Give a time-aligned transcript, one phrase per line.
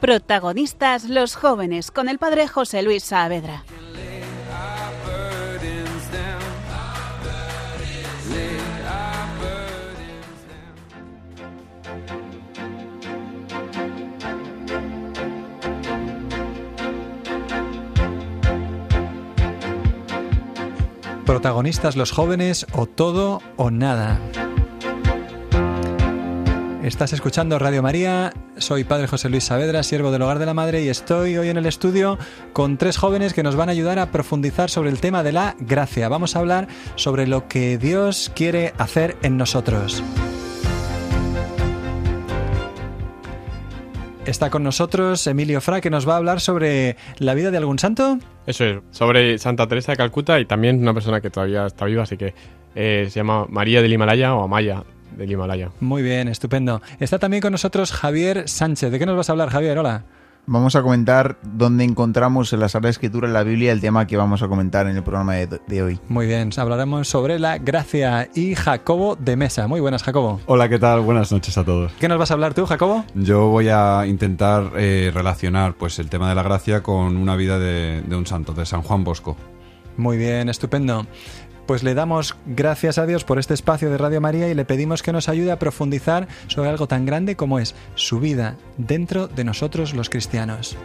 [0.00, 3.64] Protagonistas los jóvenes con el padre José Luis Saavedra.
[21.26, 24.18] Protagonistas los jóvenes o todo o nada.
[26.82, 30.82] Estás escuchando Radio María, soy Padre José Luis Saavedra, siervo del Hogar de la Madre,
[30.82, 32.16] y estoy hoy en el estudio
[32.54, 35.56] con tres jóvenes que nos van a ayudar a profundizar sobre el tema de la
[35.60, 36.08] gracia.
[36.08, 40.02] Vamos a hablar sobre lo que Dios quiere hacer en nosotros.
[44.24, 47.78] Está con nosotros Emilio Fra, que nos va a hablar sobre la vida de algún
[47.78, 48.18] santo.
[48.46, 52.04] Eso es, sobre Santa Teresa de Calcuta y también una persona que todavía está viva,
[52.04, 52.32] así que
[52.74, 54.82] eh, se llama María del Himalaya o Amaya
[55.20, 55.70] del Himalaya.
[55.80, 56.80] Muy bien, estupendo.
[56.98, 58.90] Está también con nosotros Javier Sánchez.
[58.90, 59.78] ¿De qué nos vas a hablar, Javier?
[59.78, 60.04] Hola.
[60.46, 64.16] Vamos a comentar dónde encontramos en la Sagrada Escritura en la Biblia el tema que
[64.16, 66.00] vamos a comentar en el programa de, de, hoy.
[66.08, 69.68] Muy bien, hablaremos sobre la gracia y Jacobo de Mesa.
[69.68, 70.40] Muy buenas, Jacobo.
[70.46, 71.00] Hola, ¿qué tal?
[71.02, 71.92] Buenas noches a todos.
[72.00, 73.04] ¿Qué nos vas a hablar tú, Jacobo?
[73.14, 77.58] Yo voy a intentar eh, relacionar pues, el tema de la gracia con una vida
[77.58, 79.36] de, de un santo, de San Juan Bosco.
[79.96, 81.06] Muy bien, estupendo
[81.70, 85.04] pues le damos gracias a Dios por este espacio de Radio María y le pedimos
[85.04, 89.44] que nos ayude a profundizar sobre algo tan grande como es su vida dentro de
[89.44, 90.76] nosotros los cristianos.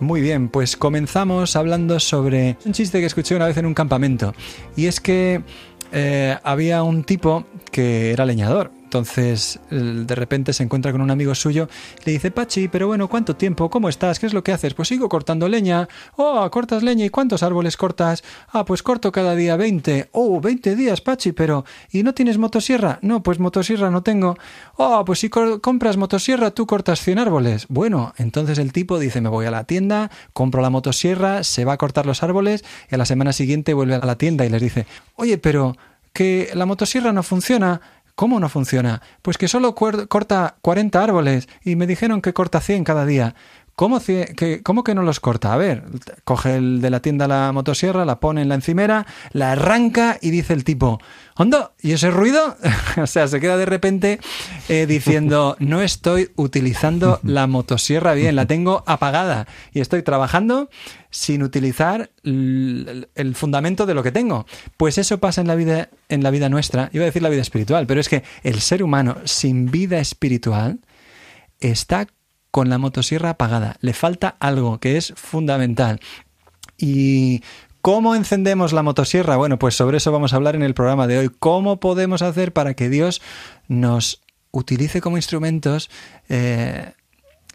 [0.00, 4.34] Muy bien, pues comenzamos hablando sobre un chiste que escuché una vez en un campamento.
[4.76, 5.42] Y es que
[5.92, 11.34] eh, había un tipo que era leñador entonces, de repente se encuentra con un amigo
[11.34, 11.66] suyo
[12.04, 13.70] le dice, Pachi, pero bueno, ¿cuánto tiempo?
[13.70, 14.18] ¿Cómo estás?
[14.18, 14.74] ¿Qué es lo que haces?
[14.74, 15.88] Pues sigo cortando leña.
[16.16, 17.06] Oh, cortas leña.
[17.06, 18.22] ¿Y cuántos árboles cortas?
[18.48, 20.10] Ah, pues corto cada día 20.
[20.12, 22.98] Oh, 20 días, Pachi, pero ¿y no tienes motosierra?
[23.00, 24.36] No, pues motosierra no tengo.
[24.76, 27.64] Oh, pues si compras motosierra, tú cortas 100 árboles.
[27.70, 31.72] Bueno, entonces el tipo dice, me voy a la tienda, compro la motosierra, se va
[31.72, 34.60] a cortar los árboles y a la semana siguiente vuelve a la tienda y les
[34.60, 34.84] dice,
[35.16, 35.78] oye, pero
[36.12, 37.80] que la motosierra no funciona.
[38.22, 39.02] ¿Cómo no funciona?
[39.20, 43.34] Pues que solo corta 40 árboles y me dijeron que corta 100 cada día.
[43.74, 45.52] ¿Cómo que, ¿Cómo que no los corta?
[45.52, 45.82] A ver,
[46.22, 50.30] coge el de la tienda la motosierra, la pone en la encimera, la arranca y
[50.30, 51.00] dice el tipo,
[51.36, 51.72] ¿Hondo?
[51.80, 52.56] ¿Y ese ruido?
[52.96, 54.20] o sea, se queda de repente
[54.68, 60.68] eh, diciendo, no estoy utilizando la motosierra bien, la tengo apagada y estoy trabajando
[61.10, 64.46] sin utilizar el fundamento de lo que tengo.
[64.76, 67.42] Pues eso pasa en la vida, en la vida nuestra, iba a decir la vida
[67.42, 70.80] espiritual, pero es que el ser humano sin vida espiritual
[71.60, 72.06] está
[72.50, 73.76] con la motosierra apagada.
[73.80, 76.00] Le falta algo que es fundamental.
[76.78, 77.42] Y
[77.82, 79.36] ¿Cómo encendemos la motosierra?
[79.36, 81.30] Bueno, pues sobre eso vamos a hablar en el programa de hoy.
[81.36, 83.20] ¿Cómo podemos hacer para que Dios
[83.66, 84.22] nos
[84.52, 85.90] utilice como instrumentos
[86.28, 86.92] eh,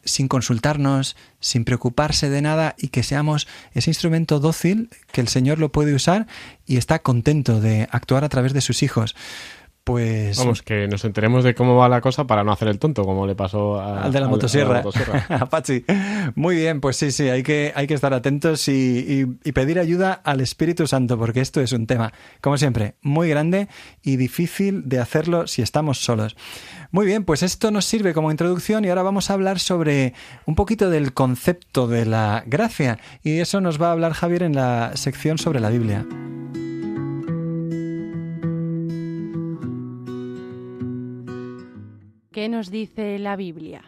[0.03, 5.59] sin consultarnos, sin preocuparse de nada y que seamos ese instrumento dócil que el Señor
[5.59, 6.27] lo puede usar
[6.65, 9.15] y está contento de actuar a través de sus hijos?
[9.87, 10.37] Pues.
[10.37, 13.25] Vamos, que nos enteremos de cómo va la cosa para no hacer el tonto, como
[13.25, 14.83] le pasó al de la motosierra.
[15.29, 15.85] A Pachi.
[16.35, 20.11] Muy bien, pues sí, sí, hay que, hay que estar atentos y, y, pedir ayuda
[20.11, 22.11] al Espíritu Santo, porque esto es un tema,
[22.41, 23.69] como siempre, muy grande
[24.03, 26.35] y difícil de hacerlo si estamos solos.
[26.91, 30.13] Muy bien, pues esto nos sirve como introducción y ahora vamos a hablar sobre
[30.45, 32.99] un poquito del concepto de la gracia.
[33.23, 36.05] Y eso nos va a hablar Javier en la sección sobre la Biblia.
[42.37, 43.81] ¿Qué nos dice la Biblia?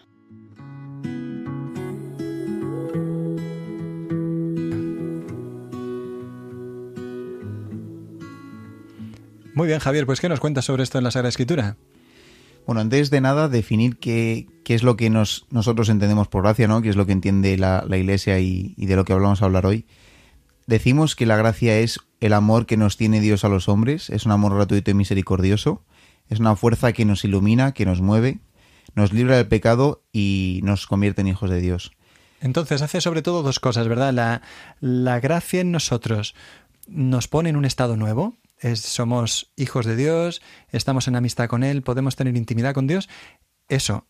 [9.53, 11.77] Muy bien, Javier, pues ¿qué nos cuentas sobre esto en la Sagrada Escritura?
[12.65, 16.67] Bueno, antes de nada, definir qué, qué es lo que nos, nosotros entendemos por gracia,
[16.67, 16.81] ¿no?
[16.81, 19.45] Qué es lo que entiende la, la Iglesia y, y, de lo que hablamos a
[19.45, 19.85] hablar hoy.
[20.65, 24.25] Decimos que la gracia es el amor que nos tiene Dios a los hombres, es
[24.25, 25.83] un amor gratuito y misericordioso,
[26.29, 28.39] es una fuerza que nos ilumina, que nos mueve,
[28.95, 31.91] nos libra del pecado y nos convierte en hijos de Dios.
[32.41, 34.13] Entonces hace sobre todo dos cosas, ¿verdad?
[34.13, 34.41] La,
[34.79, 36.35] la gracia en nosotros
[36.87, 38.37] nos pone en un estado nuevo,
[38.75, 40.41] somos hijos de Dios,
[40.71, 43.09] estamos en amistad con Él, podemos tener intimidad con Dios.
[43.67, 44.07] Eso,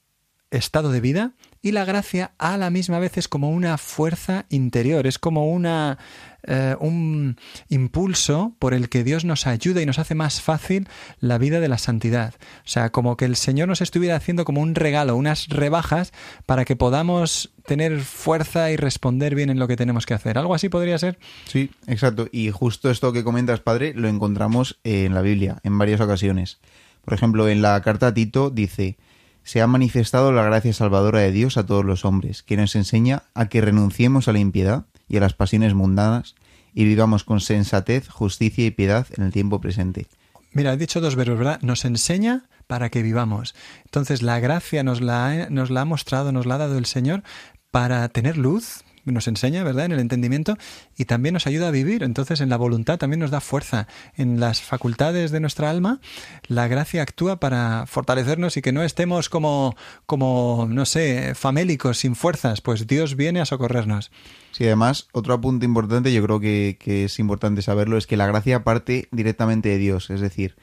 [0.51, 5.07] estado de vida, Y la gracia a la misma vez es como una fuerza interior,
[5.07, 5.97] es como una,
[6.43, 7.37] eh, un
[7.67, 10.87] impulso por el que Dios nos ayuda y nos hace más fácil
[11.19, 12.33] la vida de la santidad.
[12.59, 16.13] O sea, como que el Señor nos estuviera haciendo como un regalo, unas rebajas
[16.45, 20.37] para que podamos tener fuerza y responder bien en lo que tenemos que hacer.
[20.37, 21.19] ¿Algo así podría ser?
[21.45, 22.27] Sí, exacto.
[22.31, 26.59] Y justo esto que comentas, padre, lo encontramos en la Biblia en varias ocasiones.
[27.05, 28.97] Por ejemplo, en la carta a Tito dice,
[29.43, 33.23] se ha manifestado la gracia salvadora de Dios a todos los hombres, que nos enseña
[33.33, 36.35] a que renunciemos a la impiedad y a las pasiones mundanas
[36.73, 40.07] y vivamos con sensatez, justicia y piedad en el tiempo presente.
[40.53, 41.61] Mira, he dicho dos verbos, ¿verdad?
[41.61, 43.55] Nos enseña para que vivamos.
[43.85, 47.23] Entonces, la gracia nos la, nos la ha mostrado, nos la ha dado el Señor
[47.71, 50.57] para tener luz, nos enseña, ¿verdad?, en el entendimiento
[50.97, 52.03] y también nos ayuda a vivir.
[52.03, 53.87] Entonces, en la voluntad también nos da fuerza.
[54.15, 55.99] En las facultades de nuestra alma,
[56.47, 59.75] la gracia actúa para fortalecernos y que no estemos como,
[60.05, 64.11] como no sé, famélicos, sin fuerzas, pues Dios viene a socorrernos.
[64.51, 68.27] Sí, además, otro apunte importante, yo creo que, que es importante saberlo, es que la
[68.27, 70.55] gracia parte directamente de Dios, es decir,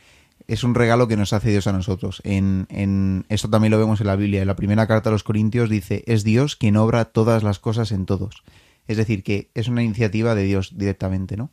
[0.48, 2.20] es un regalo que nos hace Dios a nosotros.
[2.25, 4.43] En, en, esto también lo vemos en la Biblia.
[4.43, 7.93] En la primera carta a los Corintios dice, es Dios quien obra todas las cosas
[7.93, 8.44] en todos.
[8.87, 11.50] Es decir, que es una iniciativa de Dios directamente, ¿no?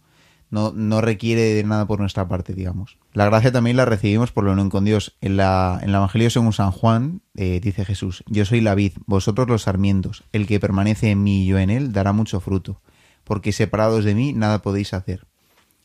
[0.52, 3.00] No, no requiere de nada por nuestra parte, digamos.
[3.14, 5.18] La gracia también la recibimos por la unión con Dios.
[5.20, 8.92] En, la, en el Evangelio según San Juan eh, dice Jesús, yo soy la vid,
[9.08, 10.24] vosotros los sarmientos.
[10.32, 12.84] El que permanece en mí y yo en él dará mucho fruto,
[13.24, 15.26] porque separados de mí nada podéis hacer.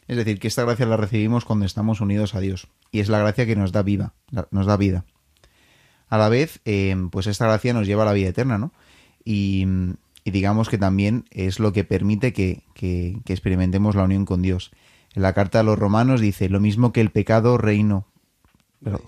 [0.08, 2.68] Es decir, que esta gracia la recibimos cuando estamos unidos a Dios.
[2.90, 4.14] Y es la gracia que nos da vida.
[4.50, 5.04] Nos da vida.
[6.08, 8.72] A la vez, eh, pues esta gracia nos lleva a la vida eterna, ¿no?
[9.22, 9.66] Y,
[10.24, 14.40] y digamos que también es lo que permite que, que, que, experimentemos la unión con
[14.40, 14.70] Dios.
[15.14, 18.06] En la carta a los romanos dice, lo mismo que el pecado reinó.
[18.82, 19.02] Pero,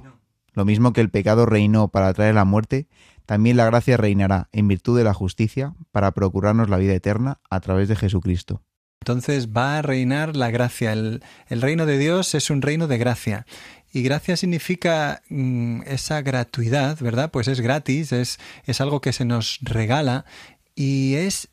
[0.52, 2.88] lo mismo que el pecado reinó para traer la muerte,
[3.24, 7.60] también la gracia reinará en virtud de la justicia para procurarnos la vida eterna a
[7.60, 8.60] través de Jesucristo.
[9.02, 10.92] Entonces va a reinar la gracia.
[10.92, 13.46] El, reino de Dios es un reino de gracia.
[13.94, 17.30] Y gracia significa mm, esa gratuidad, ¿verdad?
[17.30, 20.26] Pues es gratis, es, es algo que se nos regala
[20.74, 21.48] y es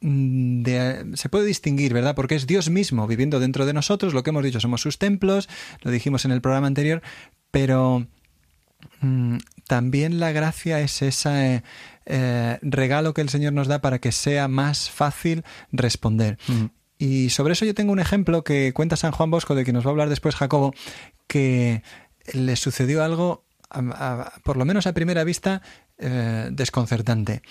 [0.00, 2.14] mm, de, se puede distinguir, ¿verdad?
[2.14, 5.48] Porque es Dios mismo viviendo dentro de nosotros, lo que hemos dicho, somos sus templos,
[5.80, 7.02] lo dijimos en el programa anterior,
[7.50, 8.06] pero
[9.00, 11.64] mmm, también la gracia es ese
[12.06, 16.38] eh, regalo que el Señor nos da para que sea más fácil responder.
[16.46, 16.66] Mm.
[17.02, 19.84] Y sobre eso yo tengo un ejemplo que cuenta San Juan Bosco, de que nos
[19.84, 20.72] va a hablar después Jacobo,
[21.26, 21.82] que
[22.32, 25.62] le sucedió algo, a, por lo menos a primera vista,
[25.98, 27.42] eh, desconcertante.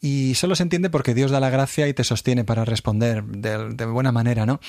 [0.00, 3.74] Y solo se entiende porque Dios da la gracia y te sostiene para responder de,
[3.74, 4.60] de buena manera, ¿no?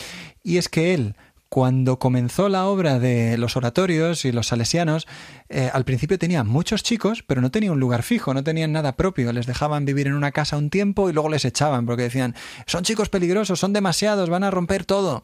[0.42, 1.16] Y es que él,
[1.50, 5.08] cuando comenzó la obra de los oratorios y los salesianos,
[5.50, 8.96] eh, al principio tenía muchos chicos, pero no tenía un lugar fijo, no tenían nada
[8.96, 9.32] propio.
[9.34, 12.36] Les dejaban vivir en una casa un tiempo y luego les echaban porque decían,
[12.66, 15.24] son chicos peligrosos, son demasiados, van a romper todo.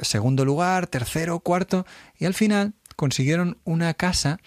[0.00, 1.86] Segundo lugar, tercero, cuarto,
[2.18, 4.38] y al final consiguieron una casa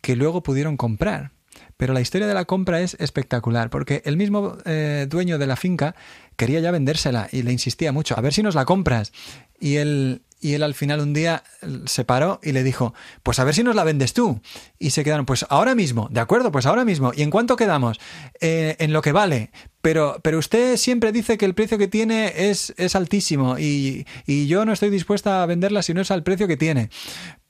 [0.00, 1.33] que luego pudieron comprar.
[1.76, 5.56] Pero la historia de la compra es espectacular, porque el mismo eh, dueño de la
[5.56, 5.94] finca
[6.36, 9.12] quería ya vendérsela y le insistía mucho, a ver si nos la compras.
[9.58, 11.42] Y él, y él al final un día
[11.86, 12.92] se paró y le dijo,
[13.22, 14.40] pues a ver si nos la vendes tú.
[14.78, 17.12] Y se quedaron, pues ahora mismo, de acuerdo, pues ahora mismo.
[17.14, 17.98] ¿Y en cuánto quedamos?
[18.40, 19.50] Eh, en lo que vale.
[19.80, 24.46] Pero, pero usted siempre dice que el precio que tiene es, es altísimo y, y
[24.46, 26.90] yo no estoy dispuesta a venderla si no es al precio que tiene.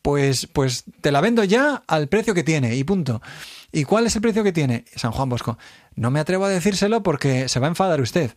[0.02, 3.22] Pues, pues te la vendo ya al precio que tiene y punto.
[3.74, 4.84] ¿Y cuál es el precio que tiene?
[4.94, 5.58] San Juan Bosco.
[5.96, 8.30] No me atrevo a decírselo porque se va a enfadar usted.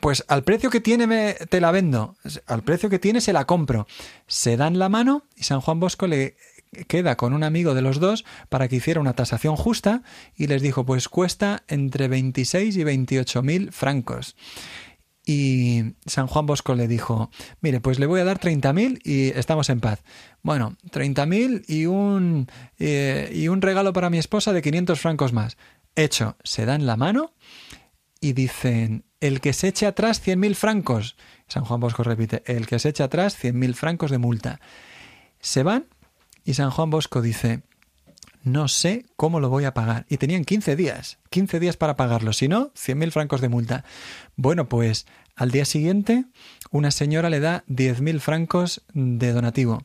[0.00, 2.14] Pues al precio que tiene me, te la vendo,
[2.46, 3.86] al precio que tiene se la compro.
[4.26, 6.36] Se dan la mano y San Juan Bosco le
[6.86, 10.02] queda con un amigo de los dos para que hiciera una tasación justa
[10.36, 14.36] y les dijo pues cuesta entre 26 y 28 mil francos.
[15.26, 19.70] Y San Juan Bosco le dijo, mire, pues le voy a dar 30.000 y estamos
[19.70, 20.02] en paz.
[20.42, 22.46] Bueno, 30.000 y un,
[22.78, 25.56] eh, y un regalo para mi esposa de 500 francos más.
[25.96, 27.32] Hecho, se dan la mano
[28.20, 31.16] y dicen, el que se eche atrás 100.000 francos.
[31.48, 34.60] San Juan Bosco repite, el que se eche atrás 100.000 francos de multa.
[35.40, 35.86] Se van
[36.44, 37.62] y San Juan Bosco dice,
[38.44, 40.06] no sé cómo lo voy a pagar.
[40.08, 43.84] Y tenían 15 días, 15 días para pagarlo, si no, 100.000 francos de multa.
[44.36, 46.26] Bueno, pues al día siguiente
[46.70, 49.82] una señora le da 10.000 francos de donativo.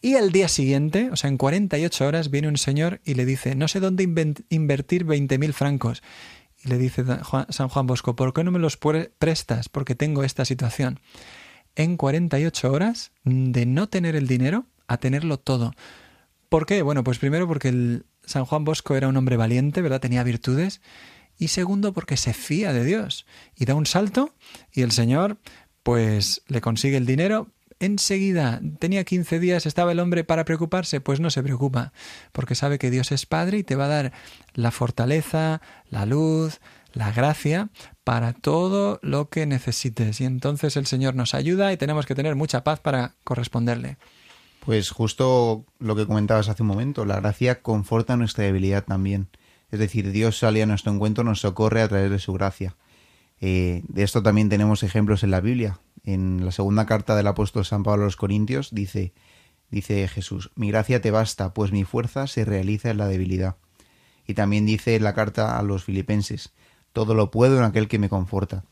[0.00, 3.54] Y al día siguiente, o sea, en 48 horas, viene un señor y le dice,
[3.54, 4.04] no sé dónde
[4.48, 6.02] invertir 20.000 francos.
[6.62, 7.04] Y le dice
[7.48, 9.68] San Juan Bosco, ¿por qué no me los prestas?
[9.68, 11.00] Porque tengo esta situación.
[11.74, 15.74] En 48 horas, de no tener el dinero a tenerlo todo.
[16.48, 16.82] ¿Por qué?
[16.82, 20.00] Bueno, pues primero porque el, San Juan Bosco era un hombre valiente, ¿verdad?
[20.00, 20.82] Tenía virtudes.
[21.38, 24.34] Y segundo, porque se fía de Dios y da un salto
[24.72, 25.38] y el Señor
[25.82, 27.48] pues le consigue el dinero.
[27.78, 31.92] Enseguida, tenía 15 días, estaba el hombre para preocuparse, pues no se preocupa,
[32.32, 34.12] porque sabe que Dios es Padre y te va a dar
[34.54, 35.60] la fortaleza,
[35.90, 36.58] la luz,
[36.94, 37.68] la gracia
[38.02, 40.22] para todo lo que necesites.
[40.22, 43.98] Y entonces el Señor nos ayuda y tenemos que tener mucha paz para corresponderle.
[44.66, 49.28] Pues justo lo que comentabas hace un momento, la gracia conforta nuestra debilidad también.
[49.70, 52.74] Es decir, Dios sale a nuestro encuentro, nos socorre a través de su gracia.
[53.40, 55.78] Eh, de esto también tenemos ejemplos en la Biblia.
[56.02, 59.12] En la segunda carta del apóstol San Pablo a los Corintios dice,
[59.70, 63.54] dice Jesús, mi gracia te basta, pues mi fuerza se realiza en la debilidad.
[64.26, 66.52] Y también dice en la carta a los filipenses,
[66.92, 68.64] todo lo puedo en aquel que me conforta.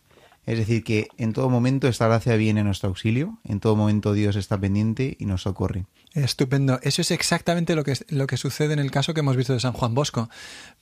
[0.46, 4.12] Es decir, que en todo momento esta gracia viene en nuestro auxilio, en todo momento
[4.12, 5.86] Dios está pendiente y nos socorre.
[6.12, 6.78] Estupendo.
[6.82, 9.60] Eso es exactamente lo que, lo que sucede en el caso que hemos visto de
[9.60, 10.28] San Juan Bosco,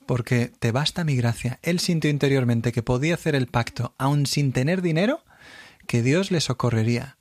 [0.07, 1.59] porque te basta mi gracia.
[1.63, 5.25] Él sintió interiormente que podía hacer el pacto, aun sin tener dinero,
[5.87, 7.19] que Dios le socorrería.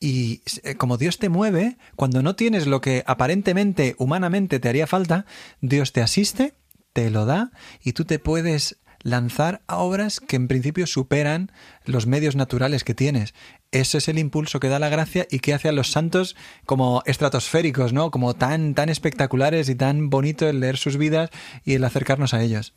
[0.00, 4.86] Y eh, como Dios te mueve, cuando no tienes lo que aparentemente, humanamente te haría
[4.86, 5.26] falta,
[5.60, 6.54] Dios te asiste,
[6.92, 11.52] te lo da y tú te puedes lanzar obras que en principio superan
[11.84, 13.34] los medios naturales que tienes.
[13.72, 17.02] Ese es el impulso que da la gracia y que hace a los santos como
[17.06, 18.10] estratosféricos, ¿no?
[18.10, 21.30] Como tan, tan espectaculares y tan bonito el leer sus vidas
[21.64, 22.74] y el acercarnos a ellos.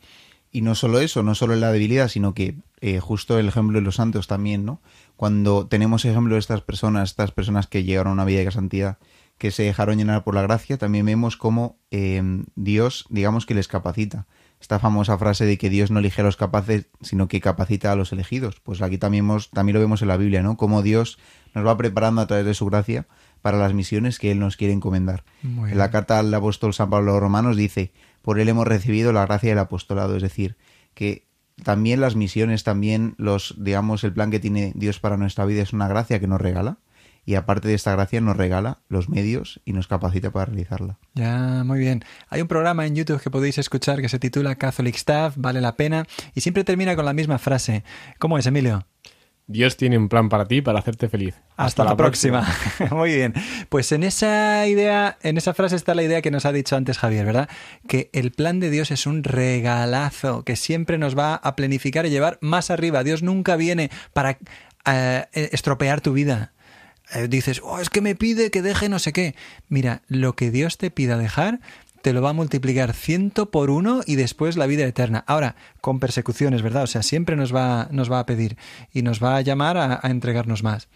[0.52, 3.86] Y no solo eso, no solo la debilidad, sino que eh, justo el ejemplo de
[3.86, 4.82] los santos también, ¿no?
[5.16, 9.00] Cuando tenemos ejemplo de estas personas, estas personas que llegaron a una vida de santidad,
[9.40, 12.22] que se dejaron llenar por la gracia, también vemos cómo eh,
[12.56, 14.28] Dios, digamos que les capacita
[14.64, 17.98] esta famosa frase de que Dios no elige a los capaces, sino que capacita a
[17.98, 18.62] los elegidos.
[18.62, 20.56] Pues aquí también, también lo vemos en la Biblia, ¿no?
[20.56, 21.20] Cómo Dios
[21.54, 23.06] nos va preparando a través de su gracia
[23.42, 25.26] para las misiones que Él nos quiere encomendar.
[25.44, 27.92] en la carta al apóstol San Pablo a los Romanos dice,
[28.22, 30.56] por Él hemos recibido la gracia del apostolado, es decir,
[30.94, 31.28] que
[31.62, 35.74] también las misiones, también los, digamos, el plan que tiene Dios para nuestra vida es
[35.74, 36.78] una gracia que nos regala
[37.26, 40.98] y aparte de esta gracia nos regala los medios y nos capacita para realizarla.
[41.14, 42.04] Ya, muy bien.
[42.30, 45.76] Hay un programa en YouTube que podéis escuchar que se titula Catholic Staff, vale la
[45.76, 47.84] pena, y siempre termina con la misma frase.
[48.20, 48.86] ¿Cómo es, Emilio?
[49.46, 51.36] Dios tiene un plan para ti para hacerte feliz.
[51.58, 52.48] Hasta, la, próxima.
[52.92, 53.34] Muy bien.
[53.68, 56.98] Pues en esa idea, en esa frase está la idea que nos ha dicho antes
[56.98, 57.50] Javier, ¿verdad?
[57.88, 62.10] Que el plan de Dios es un regalazo que siempre nos va a planificar y
[62.10, 63.04] llevar más arriba.
[63.04, 64.38] Dios nunca viene para
[64.86, 66.54] eh, estropear tu vida.
[67.14, 69.36] Eh, dices, oh, es que me pide que deje no sé qué.
[69.70, 71.60] Mira, lo que Dios te pida dejar,
[72.02, 75.24] te lo va a multiplicar ciento por uno y después la vida eterna.
[75.26, 76.84] Ahora, con persecuciones, ¿verdad?
[76.84, 78.58] O sea, siempre nos va, nos va a pedir
[78.92, 80.90] y nos va a llamar a, entregarnos más.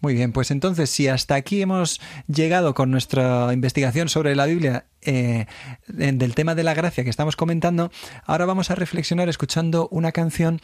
[0.00, 4.84] Muy bien, pues entonces si hasta aquí hemos llegado con nuestra investigación sobre la Biblia
[5.00, 5.46] eh,
[5.88, 7.90] del tema de la gracia que estamos comentando,
[8.24, 10.60] ahora vamos a reflexionar escuchando una canción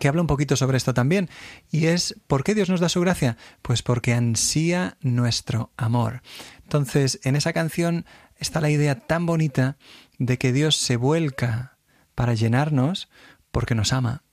[0.00, 1.30] que habla un poquito sobre esto también,
[1.70, 3.36] y es ¿por qué Dios nos da su gracia?
[3.62, 6.22] Pues porque ansía nuestro amor.
[6.64, 8.04] Entonces, en esa canción
[8.36, 9.76] está la idea tan bonita
[10.18, 11.78] de que Dios se vuelca
[12.16, 13.08] para llenarnos
[13.52, 14.24] porque nos ama,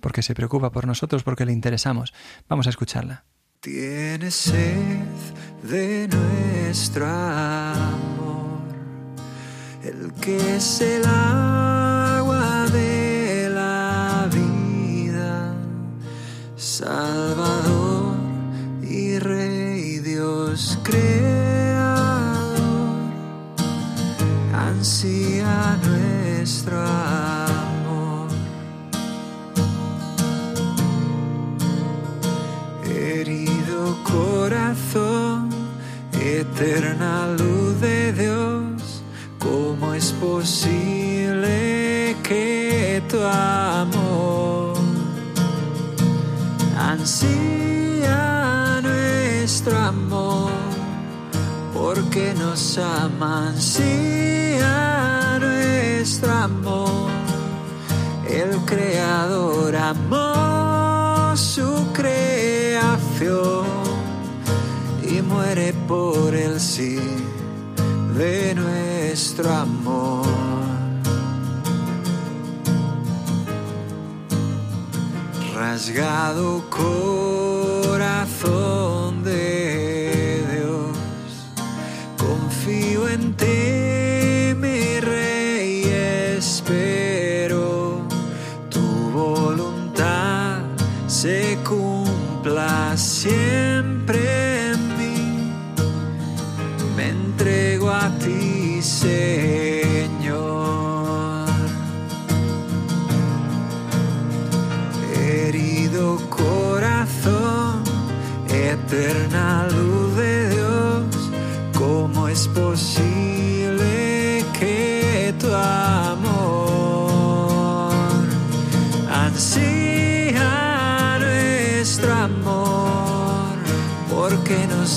[0.00, 2.14] porque se preocupa por nosotros, porque le interesamos.
[2.48, 3.24] Vamos a escucharla.
[3.60, 5.00] Tienes sed
[5.62, 8.60] de nuestro amor,
[9.82, 11.04] el que es el
[16.64, 18.16] Salvador
[18.82, 22.54] y Rey Dios Creador,
[24.54, 28.30] ansía nuestro amor.
[32.86, 35.50] Herido corazón,
[36.18, 39.02] eterna luz de Dios,
[39.38, 43.93] ¿cómo es posible que tu amor
[47.04, 50.50] ansía nuestro amor,
[51.74, 57.10] porque nos ama, ansía nuestro amor.
[58.26, 63.66] El Creador amó su creación
[65.06, 66.98] y muere por el sí
[68.16, 70.33] de nuestro amor.
[75.74, 78.04] Rasgado corazón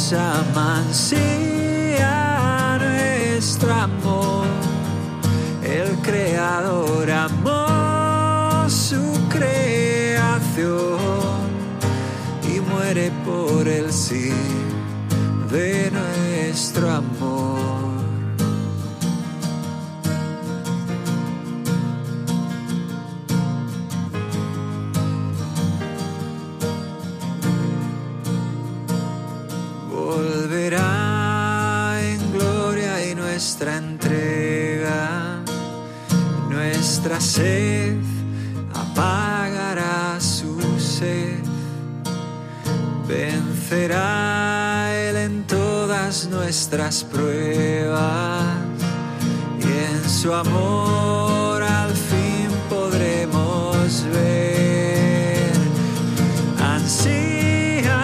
[0.07, 4.47] Porque nos ama, ansía nuestro amor.
[5.63, 10.97] El Creador amó su creación
[12.43, 14.31] y muere por el sí
[15.51, 17.47] de nuestro amor.
[46.69, 48.57] Nuestras pruebas
[49.62, 55.50] y en su amor al fin podremos ver.
[56.62, 57.97] Ansía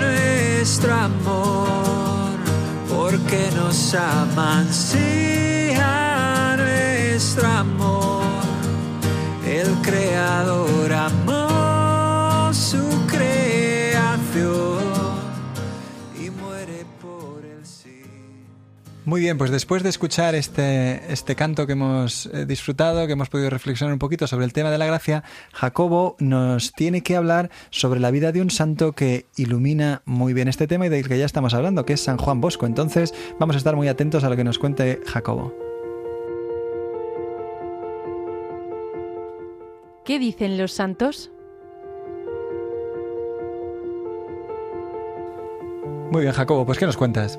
[0.00, 2.38] nuestro amor
[2.88, 4.64] porque nos ama.
[19.08, 23.30] Muy bien, pues después de escuchar este, este canto que hemos eh, disfrutado, que hemos
[23.30, 25.24] podido reflexionar un poquito sobre el tema de la gracia,
[25.54, 30.46] Jacobo nos tiene que hablar sobre la vida de un santo que ilumina muy bien
[30.46, 32.66] este tema y del que ya estamos hablando, que es San Juan Bosco.
[32.66, 35.54] Entonces vamos a estar muy atentos a lo que nos cuente Jacobo.
[40.04, 41.30] ¿Qué dicen los santos?
[46.10, 47.38] Muy bien, Jacobo, pues ¿qué nos cuentas?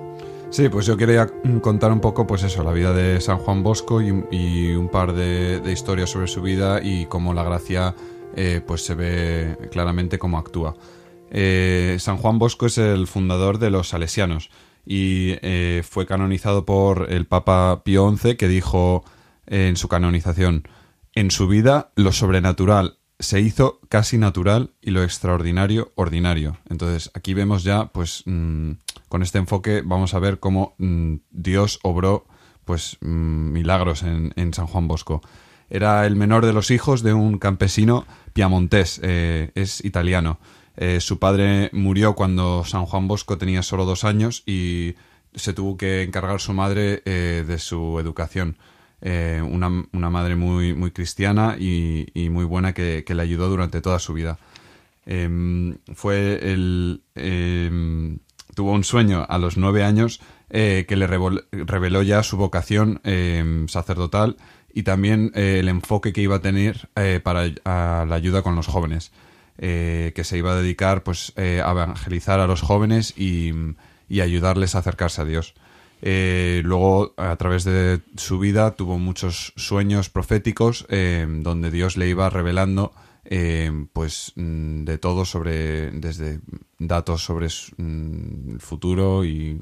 [0.51, 3.62] Sí, pues yo quería mm, contar un poco, pues eso, la vida de San Juan
[3.62, 7.95] Bosco y, un par de, de historias sobre su vida y cómo la gracia,
[8.35, 10.75] eh, pues se ve claramente cómo actúa.
[11.29, 14.49] Eh, San Juan Bosco es el fundador de los salesianos
[14.85, 19.03] y eh, fue canonizado por el Papa Pío XI que dijo
[19.45, 20.67] en su canonización,
[21.13, 26.58] en su vida lo sobrenatural se hizo casi natural y lo extraordinario ordinario.
[26.69, 28.71] Entonces aquí vemos ya, pues mm,
[29.10, 32.25] con este enfoque vamos a ver cómo mm, Dios obró
[32.65, 35.21] pues mm, milagros en, en San Juan Bosco.
[35.69, 40.39] Era el menor de los hijos de un campesino piamontés, eh, es italiano.
[40.77, 44.95] Eh, su padre murió cuando San Juan Bosco tenía solo dos años y
[45.36, 48.58] se tuvo que encargar su madre eh, de su educación.
[49.01, 53.99] Eh, una, una madre muy, muy cristiana y, muy buena que, le ayudó durante toda
[53.99, 54.38] su vida.
[55.05, 56.39] Em, fue
[57.15, 58.19] em,
[58.53, 63.67] tuvo un sueño a los nueve años eh, que le reveló ya su vocación em,
[63.67, 64.38] sacerdotal
[64.73, 66.89] y también eh, el enfoque que iba a tener
[67.23, 67.47] para
[68.05, 69.12] la ayuda con los jóvenes.
[69.57, 73.53] que se iba a dedicar pues, a evangelizar a los jóvenes y
[74.21, 75.53] ayudarles a acercarse a Dios.
[76.01, 82.07] Eh, luego, a través de su vida, tuvo muchos sueños proféticos eh, donde Dios le
[82.07, 82.93] iba revelando
[83.25, 86.39] eh, pues mm, de todo sobre desde
[86.79, 89.62] datos sobre mm, el futuro y,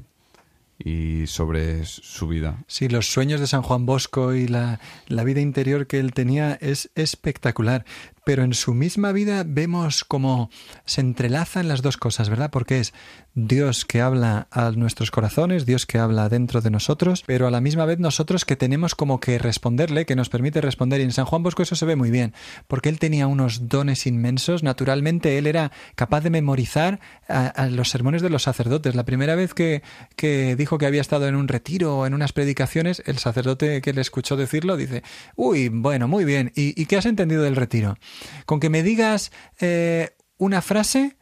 [0.78, 2.64] y sobre su vida.
[2.66, 6.54] Sí, los sueños de San Juan Bosco y la, la vida interior que él tenía
[6.60, 7.84] es espectacular.
[8.28, 10.50] Pero en su misma vida vemos cómo
[10.84, 12.50] se entrelazan las dos cosas, ¿verdad?
[12.50, 12.92] Porque es
[13.34, 17.62] Dios que habla a nuestros corazones, Dios que habla dentro de nosotros, pero a la
[17.62, 21.00] misma vez nosotros que tenemos como que responderle, que nos permite responder.
[21.00, 22.34] Y en San Juan Bosco eso se ve muy bien,
[22.66, 24.62] porque él tenía unos dones inmensos.
[24.62, 28.94] Naturalmente él era capaz de memorizar a, los sermones de los sacerdotes.
[28.94, 29.82] La primera vez que,
[30.16, 33.94] que dijo que había estado en un retiro o en unas predicaciones, el sacerdote que
[33.94, 35.02] le escuchó decirlo dice,
[35.34, 37.96] uy, bueno, muy bien, ¿y, y qué has entendido del retiro?
[38.46, 41.16] Con que me digas eh, una frase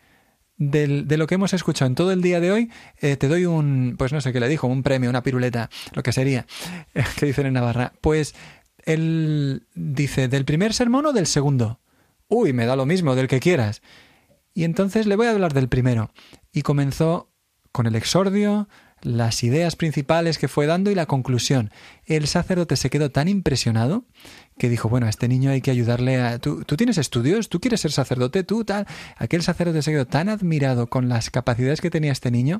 [0.59, 3.97] de lo que hemos escuchado en todo el día de hoy, eh, te doy un,
[3.99, 6.47] pues no sé qué le dijo, un premio, una piruleta, lo que sería,
[7.19, 7.93] que dicen en Navarra.
[8.01, 8.35] Pues
[8.85, 11.81] él dice, ¿del primer sermón o del segundo?
[12.29, 13.83] Uy, me da lo mismo, del que quieras.
[14.55, 16.11] Y entonces le voy a hablar del primero.
[16.53, 17.31] Y comenzó
[17.73, 18.69] con el exordio,
[19.07, 21.71] las ideas principales que fue dando y la conclusión.
[22.07, 24.05] El sacerdote se quedó tan impresionado
[24.59, 26.41] que dijo, bueno, a este niño hay que ayudarle a...
[26.41, 27.49] ¿Tú, tú tienes estudios?
[27.49, 28.43] ¿Tú quieres ser sacerdote?
[28.43, 28.87] ¿Tú tal?
[29.17, 32.59] Aquel sacerdote se quedó tan admirado con las capacidades que tenía este niño,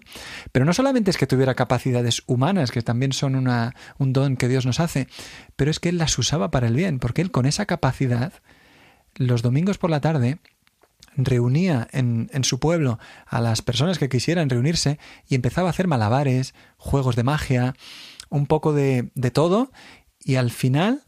[0.53, 4.47] pero no solamente es que tuviera capacidades humanas, que también son una, un don que
[4.47, 5.09] Dios nos hace,
[5.57, 8.33] pero es que él las usaba para el bien, porque él con esa capacidad,
[9.17, 10.39] los domingos por la tarde,
[11.17, 14.99] reunía en, en su pueblo a las personas que quisieran reunirse
[15.29, 17.75] y empezaba a hacer malabares, juegos de magia,
[18.29, 19.71] un poco de, de todo
[20.21, 21.05] y al final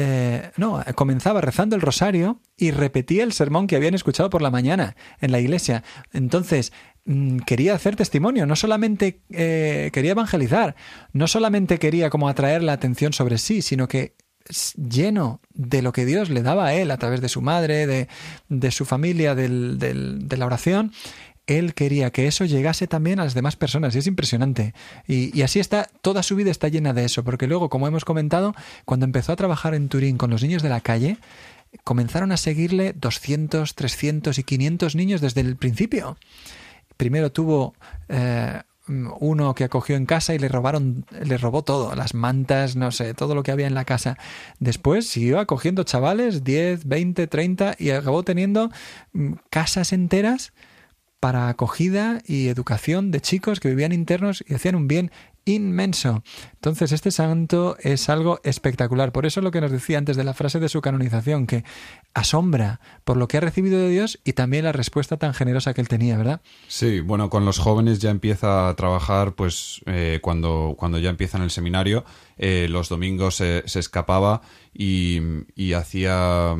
[0.00, 4.50] eh, no, comenzaba rezando el rosario y repetía el sermón que habían escuchado por la
[4.50, 5.82] mañana en la iglesia.
[6.12, 6.72] Entonces,
[7.04, 10.76] mm, quería hacer testimonio, no solamente eh, quería evangelizar,
[11.12, 14.14] no solamente quería como atraer la atención sobre sí, sino que
[14.76, 18.08] lleno de lo que Dios le daba a él a través de su madre, de,
[18.48, 20.92] de su familia, del- del- de la oración,
[21.46, 24.74] él quería que eso llegase también a las demás personas y es impresionante.
[25.06, 28.04] Y, y así está, toda su vida está llena de eso, porque luego, como hemos
[28.04, 31.16] comentado, cuando empezó a trabajar en Turín con los niños de la calle,
[31.84, 36.18] comenzaron a seguirle 200, 300 y 500 niños desde el principio.
[36.98, 37.74] Primero tuvo
[38.08, 42.90] eh, uno que acogió en casa y le robaron, le robó todo, las mantas, no
[42.90, 44.18] sé, todo lo que había en la casa.
[44.58, 48.70] Después siguió acogiendo chavales, 10, 20, 30 y acabó teniendo
[49.12, 50.52] mm, casas enteras
[51.20, 55.10] para acogida y educación de chicos que vivían internos y hacían un bien
[55.54, 56.22] inmenso.
[56.54, 59.12] Entonces, este santo es algo espectacular.
[59.12, 61.64] Por eso lo que nos decía antes de la frase de su canonización, que
[62.14, 65.80] asombra por lo que ha recibido de Dios y también la respuesta tan generosa que
[65.80, 66.40] él tenía, ¿verdad?
[66.66, 71.38] Sí, bueno, con los jóvenes ya empieza a trabajar, pues eh, cuando, cuando ya empieza
[71.38, 72.04] en el seminario,
[72.36, 74.42] eh, los domingos se, se escapaba
[74.74, 75.20] y,
[75.54, 76.54] y hacía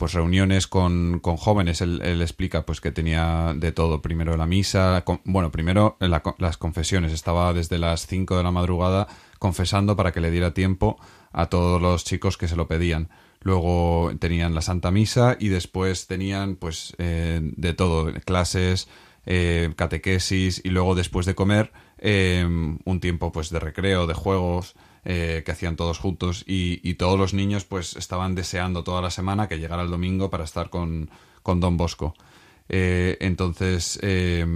[0.00, 1.82] pues reuniones con, con jóvenes.
[1.82, 4.00] Él, él explica pues que tenía de todo.
[4.02, 7.12] Primero la misa, con- bueno, primero la- las confesiones.
[7.12, 9.06] Estaba desde las 5 de la madrugada
[9.38, 10.98] confesando para que le diera tiempo
[11.32, 13.10] a todos los chicos que se lo pedían.
[13.42, 18.88] Luego tenían la Santa Misa y después tenían pues eh, de todo, clases,
[19.26, 24.74] eh, catequesis y luego después de comer eh, un tiempo pues de recreo, de juegos
[25.04, 29.10] eh, que hacían todos juntos y, y todos los niños pues estaban deseando toda la
[29.10, 31.10] semana que llegara el domingo para estar con,
[31.42, 32.14] con Don Bosco.
[32.68, 34.46] Eh, entonces, eh,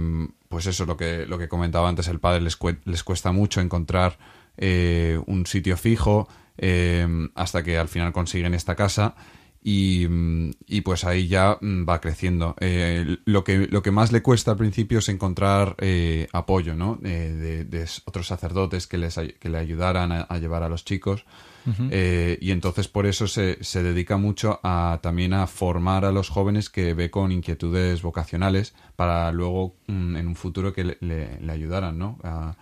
[0.47, 4.17] pues eso, lo que, lo que comentaba antes el padre, les, les cuesta mucho encontrar
[4.57, 7.05] eh, un sitio fijo eh,
[7.35, 9.15] hasta que al final consiguen esta casa
[9.67, 10.07] y,
[10.67, 12.55] y pues ahí ya mm, va creciendo.
[12.59, 16.99] Eh, lo, que, lo que más le cuesta al principio es encontrar eh, apoyo ¿no?
[17.03, 20.85] Eh, de, de otros sacerdotes que, les, que le ayudaran a, a llevar a los
[20.85, 21.25] chicos.
[21.89, 26.29] Eh, y entonces por eso se, se dedica mucho a también a formar a los
[26.29, 31.39] jóvenes que ve con inquietudes vocacionales para luego mm, en un futuro que le, le-
[31.41, 32.19] le ayudaran ¿no?
[32.23, 32.55] a,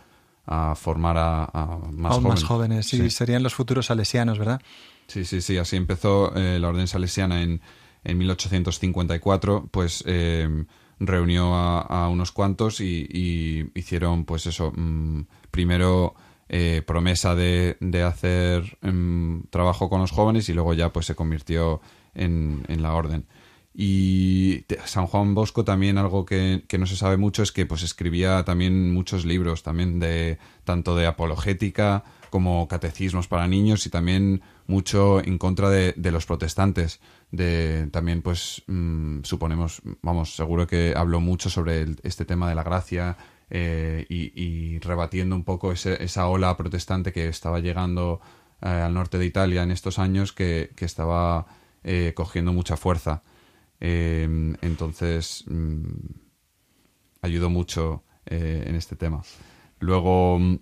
[0.45, 2.27] a formar a, a más Aún jóvenes.
[2.29, 3.09] más jóvenes, sí, Sí.
[3.09, 4.61] serían los futuros salesianos, ¿verdad?
[5.07, 7.61] Sí, sí, sí, así empezó eh, la Orden Salesiana en,
[8.03, 10.65] en 1854, pues eh,
[10.99, 16.15] reunió a, unos cuantos y, hicieron, pues eso, mm, primero
[16.49, 21.15] eh, promesa de, de hacer mm, trabajo con los jóvenes y luego ya pues se
[21.15, 21.81] convirtió
[22.13, 23.25] en, en la Orden.
[23.75, 27.81] Y San Juan Bosco también algo que, que no se sabe mucho es que pues
[27.81, 34.43] escribía también muchos libros también de tanto de apologética como catecismos para niños y también
[34.67, 36.99] mucho en contra de, de los protestantes.
[37.31, 42.63] De también pues mm, suponemos, vamos, seguro que habló mucho sobre este tema de la
[42.63, 43.17] gracia
[43.55, 48.19] eh, y, rebatiendo un poco esa ola protestante que estaba llegando
[48.61, 51.45] eh, al norte de Italia en estos años que, que estaba
[51.83, 53.21] eh, cogiendo mucha fuerza.
[53.79, 55.83] Entonces mm,
[57.21, 59.21] ayudó mucho en este tema.
[59.79, 60.57] Luego mm,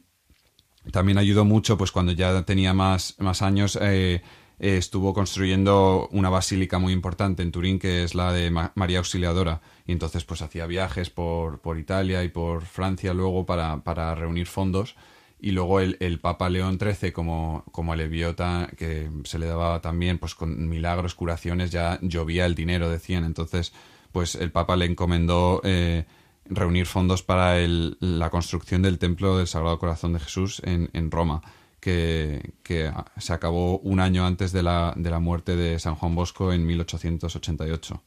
[0.92, 4.22] también ayudó mucho, pues cuando ya tenía más, más años, eh,
[4.60, 9.00] eh, estuvo construyendo una basílica muy importante en Turín, que es la de Ma- María
[9.00, 9.62] Auxiliadora.
[9.86, 14.48] Y entonces, pues hacía viajes por, por Italia y por Francia luego para, para reunir
[14.48, 14.96] fondos.
[15.40, 19.48] Y luego el, el Papa León XIII, como, como le vio tan- que se le
[19.48, 23.24] daba también, pues con milagros, curaciones, ya llovía el dinero, decían.
[23.24, 23.74] Entonces,
[24.12, 26.06] pues el Papa le encomendó eh,
[26.54, 31.10] reunir fondos para el- la construcción del Templo del Sagrado Corazón de Jesús en, en
[31.10, 31.42] Roma,
[31.80, 36.14] que, que se acabó un año antes de la, de la muerte de San Juan
[36.14, 38.02] Bosco en 1888.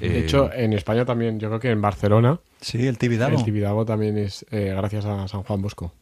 [0.00, 3.36] De Eh, hecho, en España también, yo creo que en Barcelona, Sí, el Tibidabo.
[3.36, 5.92] el Tibidabo también es eh, gracias a San Juan Bosco.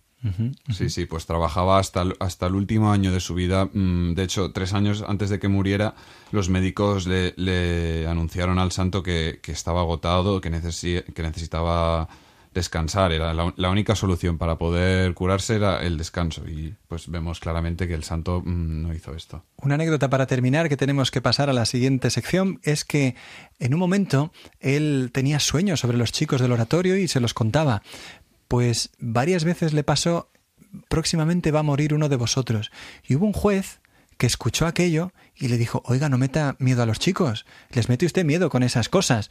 [0.70, 3.70] Sí, sí, pues trabajaba hasta el, hasta el último año de su vida.
[3.72, 5.94] Mm, De hecho, tres años antes de que muriera,
[6.30, 12.08] los médicos le, le anunciaron al santo que, que estaba agotado, que, necesi- que necesitaba
[12.52, 13.12] descansar.
[13.12, 16.42] Era la, la única solución para poder curarse era el descanso.
[16.48, 19.44] Y pues vemos claramente que el santo mm, no hizo esto.
[19.56, 23.14] Una anécdota para terminar que tenemos que pasar a la siguiente sección es que
[23.58, 27.82] en un momento él tenía sueños sobre los chicos del oratorio y se los contaba.
[28.50, 30.28] Pues varias veces le pasó,
[30.88, 32.72] próximamente va a morir uno de vosotros.
[33.06, 33.78] Y hubo un juez
[34.18, 38.06] que escuchó aquello y le dijo, oiga, no meta miedo a los chicos, les mete
[38.06, 39.30] usted miedo con esas cosas.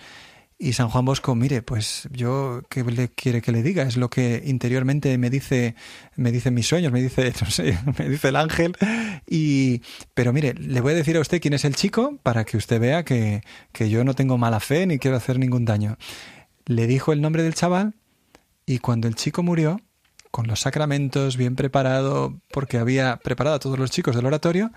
[0.58, 4.10] Y San Juan Bosco, mire, pues yo qué le quiere que le diga, es lo
[4.10, 5.76] que interiormente me dice,
[6.16, 7.34] me dicen mis sueños, me dice,
[8.00, 8.78] me dice el ángel.
[9.28, 9.82] Y,
[10.14, 12.80] pero mire, le voy a decir a usted quién es el chico para que usted
[12.80, 13.42] vea que,
[13.74, 15.98] que yo no tengo mala fe ni quiero hacer ningún daño.
[16.68, 17.96] Le dijo el nombre del chaval
[18.70, 19.82] y cuando el chico murió,
[20.30, 24.70] con los sacramentos bien preparado, porque había preparado a todos los chicos del oratorio,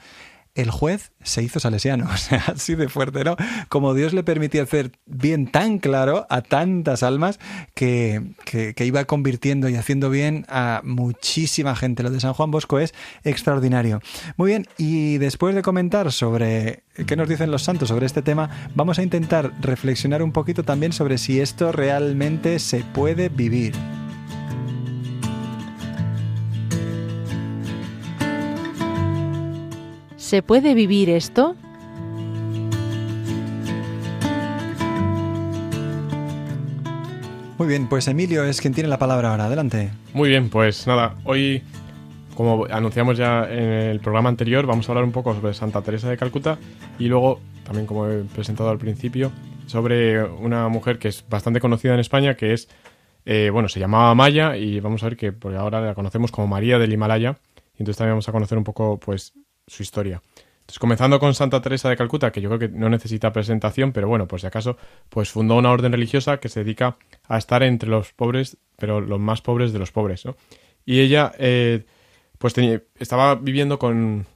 [0.55, 3.37] el juez se hizo salesiano, o sea, así de fuerte, ¿no?
[3.69, 7.39] Como Dios le permitía hacer bien tan claro a tantas almas
[7.75, 12.03] que, que, que, iba convirtiendo y haciendo bien a muchísima gente.
[12.03, 14.01] Lo de San Juan Bosco es extraordinario.
[14.37, 18.51] Muy bien, y después de comentar sobre qué nos dicen los santos sobre este tema,
[18.75, 23.75] vamos a intentar reflexionar un poquito también sobre si esto realmente se puede vivir.
[30.33, 31.55] ¿Se puede vivir esto?
[37.59, 39.45] Muy bien, pues Emilio es quien tiene la palabra ahora.
[39.45, 39.91] Adelante.
[40.15, 41.63] Muy bien, pues nada, hoy,
[42.35, 43.59] como anunciamos ya en
[43.91, 46.57] el programa anterior, vamos a hablar un poco sobre Santa Teresa de Calcuta
[46.99, 49.33] y luego, también como he presentado al principio,
[49.67, 52.71] sobre una mujer que es bastante conocida en España, que es,
[53.27, 56.47] eh, bueno, se llamaba Maya y vamos a ver que por ahora la conocemos como
[56.47, 57.37] María del Himalaya.
[57.75, 59.35] Y entonces también vamos a conocer un poco, pues,
[59.73, 60.23] su historia.
[60.61, 64.07] Entonces, comenzando con Santa Teresa de Calcuta, que yo creo que no necesita presentación, pero
[64.07, 64.77] bueno, pues si acaso,
[65.09, 69.19] pues fundó una orden religiosa que se dedica a estar entre los pobres, pero los
[69.19, 70.37] más pobres de los pobres, ¿no?
[70.85, 71.85] Y ella, eh,
[72.39, 74.27] pues tenía, estaba viviendo con...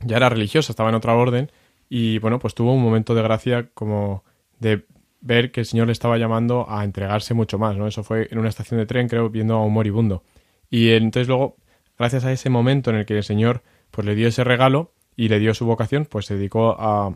[0.00, 1.50] ya era religiosa, estaba en otra orden,
[1.88, 4.24] y bueno, pues tuvo un momento de gracia como
[4.60, 4.86] de
[5.20, 7.86] ver que el Señor le estaba llamando a entregarse mucho más, ¿no?
[7.86, 10.22] Eso fue en una estación de tren, creo, viendo a un moribundo.
[10.70, 11.56] Y entonces luego,
[11.98, 15.28] gracias a ese momento en el que el Señor pues le dio ese regalo y
[15.28, 17.14] le dio su vocación, pues se dedicó a,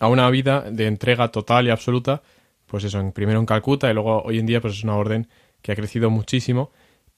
[0.00, 2.22] a una vida de entrega total y absoluta,
[2.66, 5.28] pues eso, en, primero en Calcuta y luego hoy en día pues es una orden
[5.62, 6.70] que ha crecido muchísimo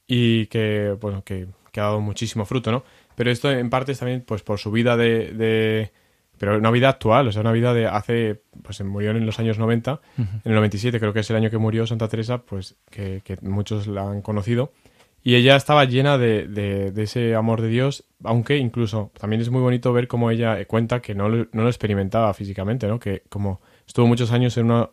[0.07, 2.85] y que, bueno, que, que ha dado muchísimo fruto, ¿no?
[3.15, 5.93] Pero esto en parte es también pues por su vida de, de
[6.39, 9.39] pero una vida actual, o sea, una vida de hace, pues se murió en los
[9.39, 10.29] años 90, uh -huh.
[10.45, 13.39] en el 97 creo que es el año que murió Santa Teresa, pues que, que
[13.43, 14.73] muchos la han conocido,
[15.29, 19.61] y ella estaba llena de, de, ese amor de Dios, aunque incluso también es muy
[19.61, 22.99] bonito ver cómo ella cuenta que no, no lo experimentaba físicamente, ¿no?
[22.99, 24.89] Que como estuvo muchos años en una,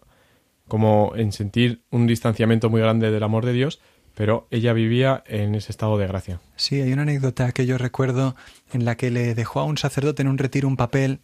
[0.67, 3.79] como en sentir un distanciamiento muy grande del amor de Dios,
[4.13, 6.41] pero ella vivía en ese estado de gracia.
[6.57, 8.35] Sí, hay una anécdota que yo recuerdo
[8.73, 11.21] en la que le dejó a un sacerdote en un retiro un papel,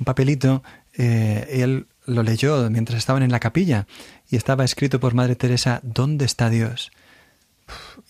[0.00, 0.62] un papelito,
[0.96, 3.86] eh, él lo leyó mientras estaban en la capilla
[4.30, 6.90] y estaba escrito por Madre Teresa, ¿dónde está Dios?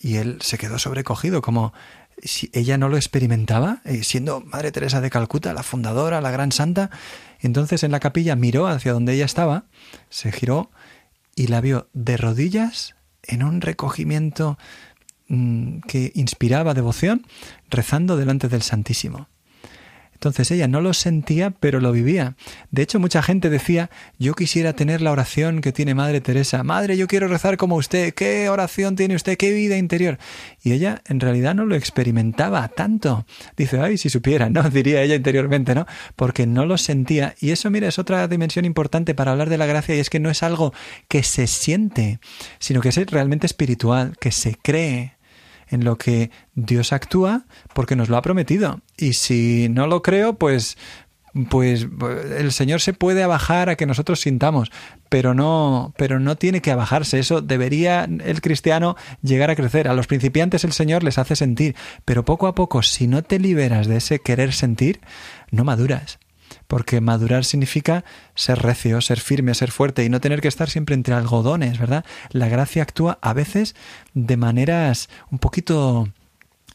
[0.01, 1.73] Y él se quedó sobrecogido, como
[2.23, 6.53] si ella no lo experimentaba, eh, siendo Madre Teresa de Calcuta, la fundadora, la gran
[6.53, 6.91] santa.
[7.41, 9.65] Entonces en la capilla miró hacia donde ella estaba,
[10.11, 10.71] se giró
[11.35, 14.59] y la vio de rodillas en un recogimiento
[15.29, 17.27] mmm, que inspiraba devoción,
[17.71, 19.29] rezando delante del Santísimo.
[20.19, 22.35] Entonces ella no lo sentía, pero lo vivía.
[22.73, 26.65] De hecho, mucha gente decía, yo quisiera tener la oración que tiene Madre Teresa.
[26.65, 28.13] Madre, yo quiero rezar como usted.
[28.15, 29.37] ¿Qué oración tiene usted?
[29.37, 30.19] ¿Qué vida interior?
[30.61, 33.27] Y ella en realidad no lo experimentaba tanto.
[33.57, 34.69] Dice, ay, si supiera, ¿no?
[34.71, 35.87] Diría ella interiormente, ¿no?
[36.17, 37.37] Porque no lo sentía.
[37.39, 40.19] Y eso, mira, es otra dimensión importante para hablar de la gracia y es que
[40.19, 40.75] no es algo
[41.07, 42.19] que se siente,
[42.59, 45.18] sino que es realmente espiritual, que se cree
[45.71, 48.81] en lo que Dios actúa porque nos lo ha prometido.
[48.97, 50.77] Y si no lo creo, pues
[51.51, 51.87] pues
[52.37, 54.71] el Señor se puede abajar a que nosotros sintamos,
[55.09, 57.19] pero no, pero no tiene que abajarse.
[57.19, 59.89] Eso debería el cristiano llegar a crecer.
[59.89, 63.39] A los principiantes el Señor les hace sentir, pero poco a poco, si no te
[63.39, 65.01] liberas de ese querer sentir,
[65.51, 66.19] no maduras
[66.69, 68.05] porque madurar significa
[68.35, 72.05] ser recio, ser firme, ser fuerte y no tener que estar siempre entre algodones, ¿verdad?
[72.31, 73.75] La gracia actúa a veces
[74.15, 76.09] de maneras un poquito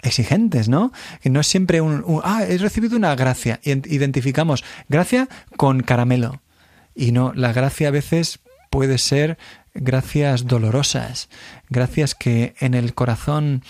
[0.02, 0.92] exigentes, ¿no?
[1.22, 3.60] Que no es siempre un, un ah, he recibido una gracia.
[3.64, 6.42] Identificamos gracia con caramelo.
[6.96, 9.38] Y no, la gracia a veces puede ser
[9.76, 11.30] gracias dolorosas,
[11.70, 13.64] gracias que en el corazón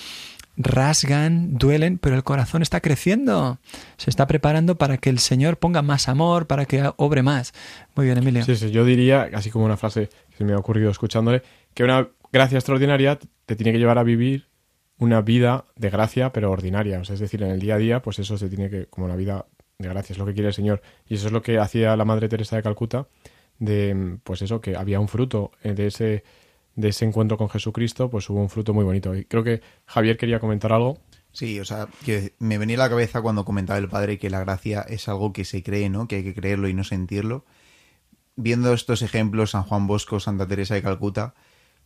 [0.55, 3.59] rasgan, duelen, pero el corazón está creciendo.
[3.97, 7.53] Se está preparando para que el Señor ponga más amor, para que obre más.
[7.95, 8.43] Muy bien, Emilio.
[8.43, 11.41] Sí, sí, yo diría, así como una frase que se me ha ocurrido escuchándole,
[11.73, 14.47] que una gracia extraordinaria te tiene que llevar a vivir
[14.97, 16.99] una vida de gracia, pero ordinaria.
[16.99, 19.07] O sea, es decir, en el día a día, pues eso se tiene que, como
[19.07, 19.45] la vida
[19.77, 20.81] de gracia, es lo que quiere el Señor.
[21.07, 23.07] Y eso es lo que hacía la Madre Teresa de Calcuta,
[23.59, 26.23] de, pues eso, que había un fruto de ese
[26.75, 29.15] de ese encuentro con Jesucristo, pues hubo un fruto muy bonito.
[29.15, 30.99] Y creo que Javier quería comentar algo.
[31.31, 34.39] Sí, o sea, que me venía a la cabeza cuando comentaba el padre que la
[34.39, 36.07] gracia es algo que se cree, ¿no?
[36.07, 37.45] Que hay que creerlo y no sentirlo.
[38.35, 41.33] Viendo estos ejemplos, San Juan Bosco, Santa Teresa de Calcuta,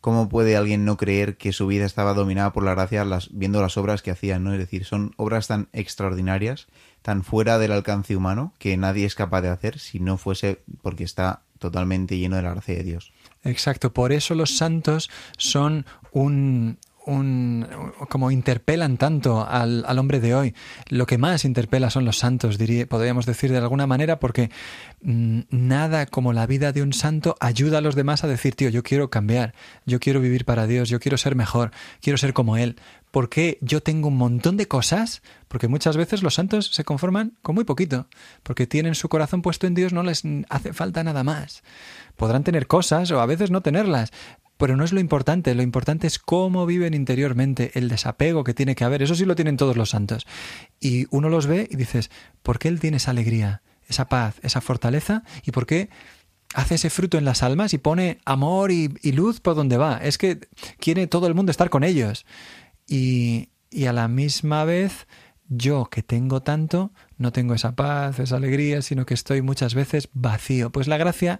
[0.00, 3.60] ¿cómo puede alguien no creer que su vida estaba dominada por la gracia las, viendo
[3.62, 4.52] las obras que hacían, ¿no?
[4.52, 6.66] Es decir, son obras tan extraordinarias,
[7.02, 11.04] tan fuera del alcance humano, que nadie es capaz de hacer si no fuese porque
[11.04, 13.12] está totalmente lleno de la gracia de Dios.
[13.48, 17.66] Exacto, por eso los santos son un, un,
[18.10, 20.54] como interpelan tanto al, al, hombre de hoy.
[20.88, 24.50] Lo que más interpela son los santos, diría, podríamos decir de alguna manera, porque
[25.00, 28.68] mmm, nada como la vida de un santo ayuda a los demás a decir, tío,
[28.68, 29.54] yo quiero cambiar,
[29.86, 31.70] yo quiero vivir para Dios, yo quiero ser mejor,
[32.02, 32.76] quiero ser como Él.
[33.10, 37.54] Porque yo tengo un montón de cosas, porque muchas veces los santos se conforman con
[37.54, 38.06] muy poquito,
[38.42, 41.62] porque tienen su corazón puesto en Dios, no les hace falta nada más.
[42.18, 44.10] Podrán tener cosas o a veces no tenerlas,
[44.58, 48.74] pero no es lo importante, lo importante es cómo viven interiormente, el desapego que tiene
[48.74, 50.26] que haber, eso sí lo tienen todos los santos.
[50.80, 52.10] Y uno los ve y dices,
[52.42, 55.22] ¿por qué él tiene esa alegría, esa paz, esa fortaleza?
[55.44, 55.90] ¿Y por qué
[56.54, 59.98] hace ese fruto en las almas y pone amor y, luz por donde va?
[59.98, 60.40] Es que
[60.80, 62.26] quiere todo el mundo estar con ellos.
[62.88, 65.06] Y, y a la misma vez
[65.48, 70.08] yo que tengo tanto, no tengo esa paz, esa alegría, sino que estoy muchas veces
[70.12, 70.70] vacío.
[70.70, 71.38] Pues la gracia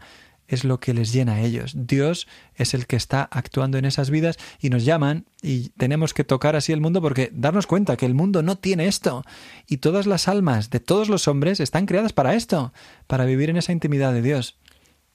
[0.48, 1.74] es lo que les llena a ellos.
[1.76, 6.24] Dios es el que está actuando en esas vidas y nos llaman y tenemos que
[6.24, 9.22] tocar así el mundo porque darnos cuenta que el mundo no tiene esto
[9.68, 12.72] y todas las almas de todos los hombres están creadas para esto,
[13.06, 14.58] para vivir en esa intimidad de Dios.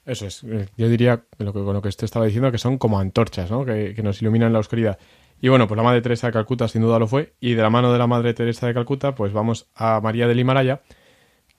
[0.05, 0.41] Eso es.
[0.77, 3.65] Yo diría, lo que, con lo que usted estaba diciendo, que son como antorchas, ¿no?
[3.65, 4.99] Que, que nos iluminan la oscuridad.
[5.41, 7.33] Y bueno, pues la Madre Teresa de Calcuta sin duda lo fue.
[7.39, 10.39] Y de la mano de la Madre Teresa de Calcuta, pues vamos a María del
[10.39, 10.81] Himalaya,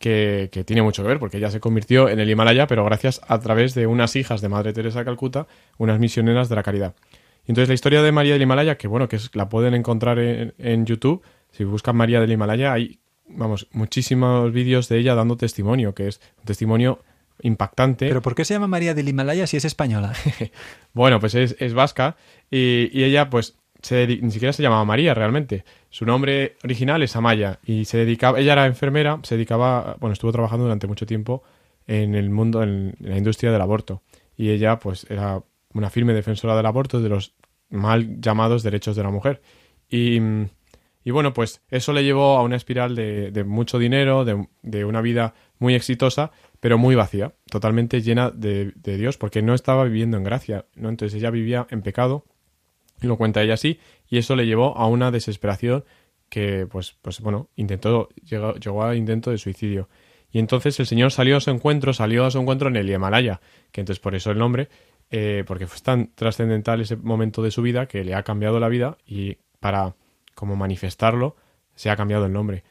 [0.04, 3.22] que, que, tiene mucho que ver, porque ella se convirtió en el Himalaya, pero gracias
[3.26, 5.46] a través de unas hijas de Madre Teresa de Calcuta,
[5.78, 6.94] unas misioneras de la caridad.
[7.46, 10.18] Y entonces la historia de María del Himalaya, que bueno, que es, la pueden encontrar
[10.18, 15.38] en, en, YouTube, si buscan María del Himalaya, hay, vamos, muchísimos vídeos de ella dando
[15.38, 17.02] testimonio, que es un testimonio
[17.40, 18.06] impactante.
[18.06, 20.12] ¿Pero por qué se llama María del Himalaya si es española?
[20.92, 22.16] bueno, pues es, es vasca
[22.50, 25.64] y, y, ella pues se, ni siquiera se llamaba María realmente.
[25.94, 30.32] Su nombre original es Amaya y se dedicaba, ella era enfermera, se dedicaba, bueno, estuvo
[30.32, 31.44] trabajando durante mucho tiempo
[31.86, 34.02] en el mundo, en la industria del aborto.
[34.36, 37.36] Y ella, pues, era una firme defensora del aborto, de los
[37.70, 39.40] mal llamados derechos de la mujer.
[39.88, 40.18] Y,
[41.04, 44.84] y bueno, pues eso le llevó a una espiral de, de mucho dinero, de, de,
[44.84, 49.84] una vida muy exitosa, pero muy vacía, totalmente llena de, de Dios, porque no estaba
[49.84, 50.88] viviendo en gracia, ¿no?
[50.88, 52.24] Entonces ella vivía en pecado
[53.00, 53.78] lo cuenta ella así,
[54.08, 55.84] y eso le llevó a una desesperación
[56.28, 59.88] que, pues, pues bueno, intentó, llegó, llegó a intento de suicidio.
[60.30, 63.40] Y entonces el Señor salió a su encuentro, salió a su encuentro en el Himalaya,
[63.70, 64.68] que entonces por eso el nombre,
[65.10, 68.68] eh, porque fue tan trascendental ese momento de su vida que le ha cambiado la
[68.68, 69.94] vida y para
[70.34, 71.36] como manifestarlo
[71.76, 72.64] se ha cambiado el nombre.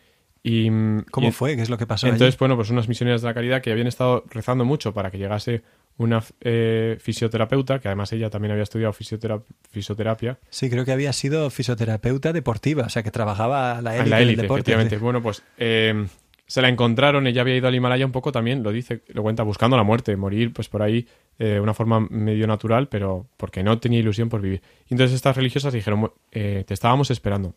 [0.46, 0.70] Y,
[1.10, 1.56] ¿Cómo y, fue?
[1.56, 2.08] ¿Qué es lo que pasó?
[2.08, 2.40] Entonces, allí?
[2.40, 5.64] bueno, pues unas misioneras de la caridad que habían estado rezando mucho para que llegase
[5.98, 10.40] una eh, fisioterapeuta, que además ella también había estudiado fisioterapia, fisioterapia.
[10.50, 14.18] Sí, creo que había sido fisioterapeuta deportiva, o sea, que trabajaba a la élite, la
[14.20, 14.72] élite del deporte.
[14.72, 14.98] Efectivamente.
[14.98, 15.02] Sí.
[15.02, 16.08] Bueno, pues eh,
[16.46, 19.44] se la encontraron, ella había ido al Himalaya un poco también, lo dice, lo cuenta,
[19.44, 23.64] buscando la muerte, morir pues por ahí de eh, una forma medio natural, pero porque
[23.64, 24.62] no tenía ilusión por vivir.
[24.90, 27.56] Y entonces estas religiosas dijeron, eh, te estábamos esperando.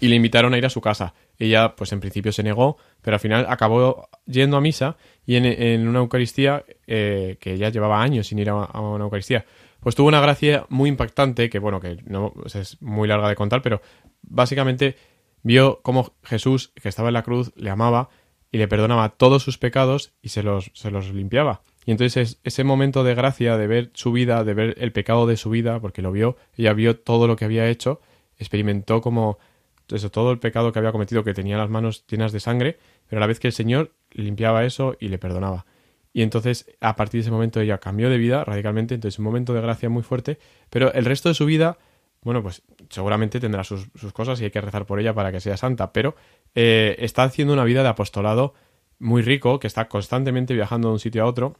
[0.00, 1.14] Y le invitaron a ir a su casa.
[1.38, 5.88] Ella, pues en principio se negó, pero al final acabó yendo a misa y en,
[5.88, 9.44] una Eucaristía eh, que ya llevaba años sin ir a, una Eucaristía.
[9.80, 13.62] Pues tuvo una gracia muy impactante, que bueno, que no es muy larga de contar,
[13.62, 13.82] pero
[14.22, 14.96] básicamente
[15.42, 18.08] vio cómo Jesús, que estaba en la cruz, le amaba
[18.50, 21.62] y le perdonaba todos sus pecados y se los, se los limpiaba.
[21.86, 25.36] Y entonces ese momento de gracia, de ver su vida, de ver el pecado de
[25.36, 28.00] su vida, porque lo vio, ella vio todo lo que había hecho,
[28.38, 29.38] experimentó como
[29.86, 33.20] todo el pecado que había cometido, que tenía las manos llenas de sangre, pero a
[33.20, 35.66] la vez que el Señor limpiaba eso y le perdonaba.
[36.12, 39.52] Y entonces, a partir de ese momento, ella cambió de vida radicalmente, entonces un momento
[39.52, 40.38] de gracia muy fuerte,
[40.70, 41.76] pero el resto de su vida,
[42.22, 45.40] bueno, pues seguramente tendrá sus, sus cosas y hay que rezar por ella para que
[45.40, 46.14] sea santa, pero
[46.54, 48.54] eh, está haciendo una vida de apostolado
[49.00, 51.56] muy rico, que está constantemente viajando de un sitio a otro,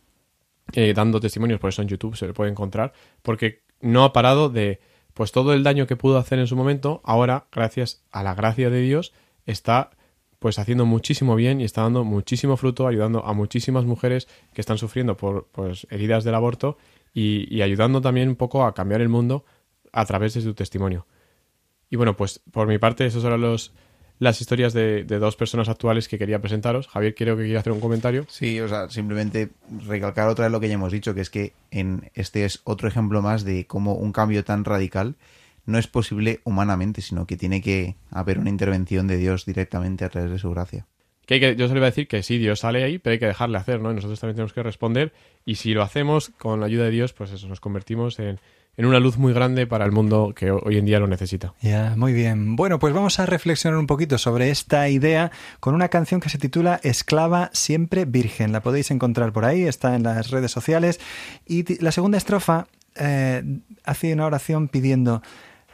[0.72, 4.48] eh, dando testimonios, por eso en YouTube se le puede encontrar, porque no ha parado
[4.48, 4.80] de,
[5.14, 8.68] pues todo el daño que pudo hacer en su momento, ahora, gracias a la gracia
[8.68, 9.12] de Dios,
[9.46, 9.90] está
[10.38, 14.76] pues haciendo muchísimo bien y está dando muchísimo fruto, ayudando a muchísimas mujeres que están
[14.76, 16.76] sufriendo por pues, heridas del aborto
[17.14, 19.46] y, y, ayudando también un poco a cambiar el mundo
[19.92, 21.06] a través de su testimonio.
[21.88, 23.72] Y bueno, pues por mi parte, esos eran los,
[24.18, 26.88] las historias de, de, dos personas actuales que quería presentaros.
[26.88, 28.26] Javier, creo que quiere hacer un comentario.
[28.28, 29.50] Sí, o sea, simplemente
[29.86, 32.88] recalcar otra vez lo que ya hemos dicho, que es que en este es otro
[32.88, 35.16] ejemplo más de cómo un cambio tan radical
[35.66, 40.10] no es posible humanamente, sino que tiene que haber una intervención de Dios directamente a
[40.10, 40.86] través de su gracia.
[41.26, 43.12] Que, hay que yo se le iba a decir que sí, Dios sale ahí, pero
[43.12, 43.90] hay que dejarle hacer, ¿no?
[43.90, 45.12] Y nosotros también tenemos que responder.
[45.46, 48.38] Y si lo hacemos con la ayuda de Dios, pues eso, nos convertimos en,
[48.76, 51.54] en una luz muy grande para el mundo que hoy en día lo necesita.
[51.60, 52.56] Ya, muy bien.
[52.56, 56.38] Bueno, pues vamos a reflexionar un poquito sobre esta idea con una canción que se
[56.38, 58.52] titula Esclava siempre virgen.
[58.52, 61.00] La podéis encontrar por ahí, está en las redes sociales.
[61.46, 62.66] Y la segunda estrofa
[62.96, 63.42] eh,
[63.84, 65.22] hace una oración pidiendo,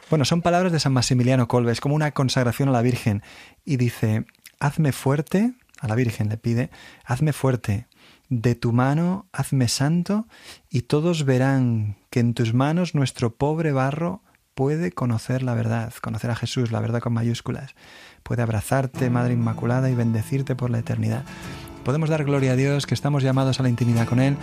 [0.09, 3.23] bueno, son palabras de San Maximiliano Kolbe, es como una consagración a la Virgen.
[3.65, 4.25] Y dice,
[4.59, 6.69] hazme fuerte, a la Virgen le pide,
[7.05, 7.87] hazme fuerte,
[8.31, 10.25] de tu mano hazme santo,
[10.69, 14.23] y todos verán que en tus manos nuestro pobre barro
[14.55, 17.75] puede conocer la verdad, conocer a Jesús, la verdad con mayúsculas.
[18.23, 21.25] Puede abrazarte, Madre Inmaculada, y bendecirte por la eternidad.
[21.83, 24.37] Podemos dar gloria a Dios, que estamos llamados a la intimidad con Él,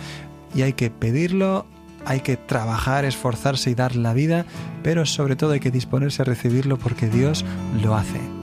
[0.53, 1.65] y hay que pedirlo,
[2.05, 4.45] hay que trabajar, esforzarse y dar la vida,
[4.83, 7.43] pero sobre todo hay que disponerse a recibirlo porque Dios
[7.81, 8.38] lo hace.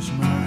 [0.00, 0.39] En tus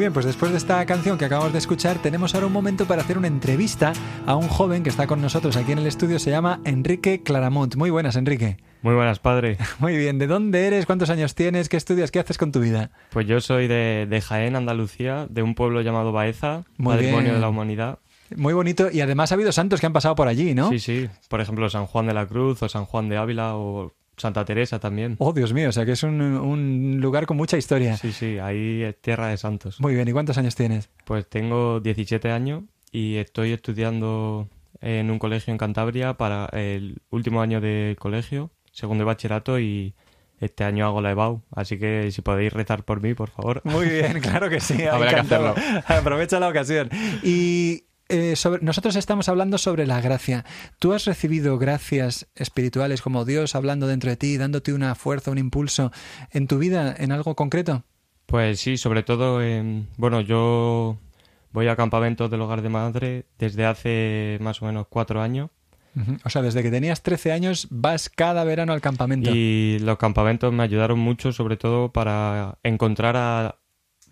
[0.00, 2.86] Muy bien, pues después de esta canción que acabamos de escuchar, tenemos ahora un momento
[2.86, 3.92] para hacer una entrevista
[4.24, 6.18] a un joven que está con nosotros aquí en el estudio.
[6.18, 7.76] Se llama Enrique Claramont.
[7.76, 8.56] Muy buenas, Enrique.
[8.80, 9.58] Muy buenas, padre.
[9.78, 10.86] Muy bien, ¿de dónde eres?
[10.86, 11.68] ¿Cuántos años tienes?
[11.68, 12.10] ¿Qué estudias?
[12.10, 12.92] ¿Qué haces con tu vida?
[13.10, 17.34] Pues yo soy de, de Jaén, Andalucía, de un pueblo llamado Baeza, Muy Patrimonio bien.
[17.34, 17.98] de la Humanidad.
[18.34, 20.70] Muy bonito y además ha habido santos que han pasado por allí, ¿no?
[20.70, 21.10] Sí, sí.
[21.28, 24.78] Por ejemplo, San Juan de la Cruz o San Juan de Ávila o Santa Teresa
[24.78, 25.16] también.
[25.18, 27.96] Oh, Dios mío, o sea que es un, un lugar con mucha historia.
[27.96, 29.80] Sí, sí, ahí es tierra de santos.
[29.80, 30.90] Muy bien, ¿y cuántos años tienes?
[31.04, 32.62] Pues tengo 17 años
[32.92, 34.48] y estoy estudiando
[34.80, 39.94] en un colegio en Cantabria para el último año de colegio, segundo de bachillerato y
[40.40, 41.42] este año hago la EBAU.
[41.54, 43.60] Así que si podéis rezar por mí, por favor.
[43.64, 44.82] Muy bien, claro que sí.
[44.86, 45.54] Habrá que encantado.
[45.86, 46.88] Aprovecha la ocasión.
[47.22, 50.44] Y eh, sobre- nosotros estamos hablando sobre la gracia.
[50.78, 55.38] ¿Tú has recibido gracias espirituales como Dios hablando dentro de ti, dándote una fuerza, un
[55.38, 55.92] impulso
[56.30, 57.84] en tu vida, en algo concreto?
[58.26, 59.88] Pues sí, sobre todo en...
[59.96, 60.98] Bueno, yo
[61.52, 65.50] voy a campamentos del hogar de madre desde hace más o menos cuatro años.
[66.24, 69.30] O sea, desde que tenías 13 años vas cada verano al campamento.
[69.34, 73.56] y los campamentos me ayudaron mucho sobre todo para encontrar a,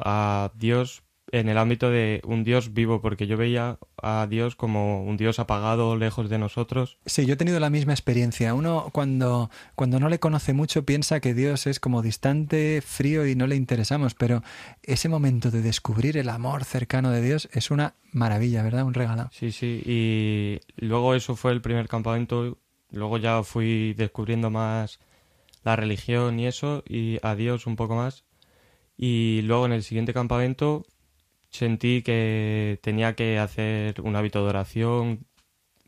[0.00, 5.04] a Dios en el ámbito de un Dios vivo, porque yo veía a Dios como
[5.04, 6.98] un Dios apagado, lejos de nosotros.
[7.06, 8.54] Sí, yo he tenido la misma experiencia.
[8.54, 13.34] Uno cuando, cuando no le conoce mucho piensa que Dios es como distante, frío y
[13.34, 14.42] no le interesamos, pero
[14.82, 18.84] ese momento de descubrir el amor cercano de Dios es una maravilla, ¿verdad?
[18.84, 19.28] Un regalo.
[19.32, 22.58] Sí, sí, y luego eso fue el primer campamento,
[22.90, 24.98] luego ya fui descubriendo más
[25.64, 28.24] la religión y eso, y a Dios un poco más,
[28.96, 30.84] y luego en el siguiente campamento
[31.50, 35.26] sentí que tenía que hacer un hábito de oración,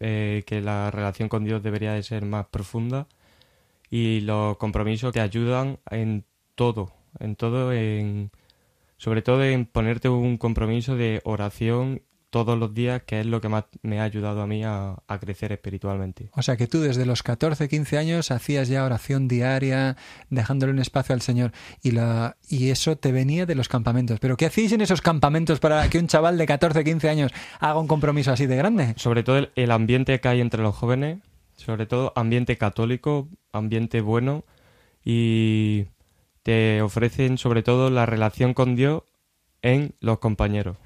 [0.00, 3.06] eh, que la relación con Dios debería de ser más profunda,
[3.90, 8.30] y los compromisos te ayudan en todo, en todo, en
[8.96, 13.48] sobre todo en ponerte un compromiso de oración todos los días, que es lo que
[13.48, 16.30] más me ha ayudado a mí a, a crecer espiritualmente.
[16.34, 19.96] O sea que tú desde los 14, 15 años hacías ya oración diaria,
[20.30, 21.52] dejándole un espacio al Señor.
[21.82, 24.20] Y, la, y eso te venía de los campamentos.
[24.20, 27.78] ¿Pero qué hacéis en esos campamentos para que un chaval de 14, 15 años haga
[27.78, 28.94] un compromiso así de grande?
[28.96, 31.18] Sobre todo el, el ambiente que hay entre los jóvenes,
[31.56, 34.44] sobre todo ambiente católico, ambiente bueno,
[35.04, 35.86] y
[36.42, 39.02] te ofrecen sobre todo la relación con Dios
[39.62, 40.76] en los compañeros.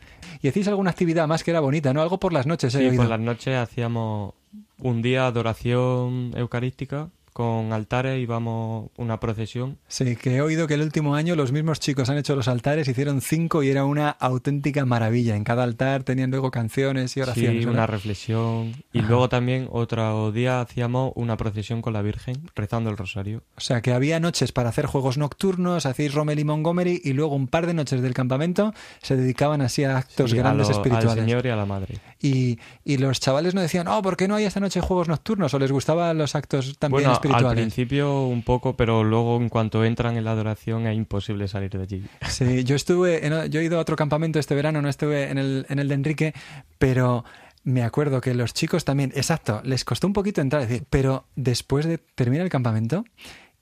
[0.44, 2.02] Y hacéis alguna actividad más que era bonita, ¿no?
[2.02, 4.34] Algo por las noches, he Sí, por las noches hacíamos
[4.78, 9.76] un día adoración eucarística con altares y vamos una procesión.
[9.88, 12.88] Sí, que he oído que el último año los mismos chicos han hecho los altares,
[12.88, 15.34] hicieron cinco y era una auténtica maravilla.
[15.36, 17.50] En cada altar tenían luego canciones y oraciones.
[17.50, 17.72] Sí, ¿verdad?
[17.74, 18.72] una reflexión.
[18.92, 19.08] Y Ajá.
[19.08, 23.42] luego también otro día hacíamos una procesión con la Virgen rezando el rosario.
[23.56, 27.34] O sea, que había noches para hacer juegos nocturnos, hacéis Rommel y Montgomery y luego
[27.34, 28.72] un par de noches del campamento
[29.02, 31.10] se dedicaban así a actos Sí, a grandes lo- espirituales.
[31.10, 31.98] Al Señor y a la Madre.
[32.22, 35.52] Y, y los chavales no decían, oh, ¿por qué no hay esta noche juegos nocturnos?
[35.52, 39.84] ¿O les gustaban los actos también bueno, al principio un poco, pero luego en cuanto
[39.84, 42.04] entran en la adoración es imposible salir de allí.
[42.28, 45.38] Sí, yo estuve, en- yo he ido a otro campamento este verano, no estuve en
[45.38, 46.34] el, en el de Enrique,
[46.78, 47.24] pero
[47.62, 51.86] me acuerdo que los chicos también, exacto, les costó un poquito entrar, decir, pero después
[51.86, 53.04] de terminar el campamento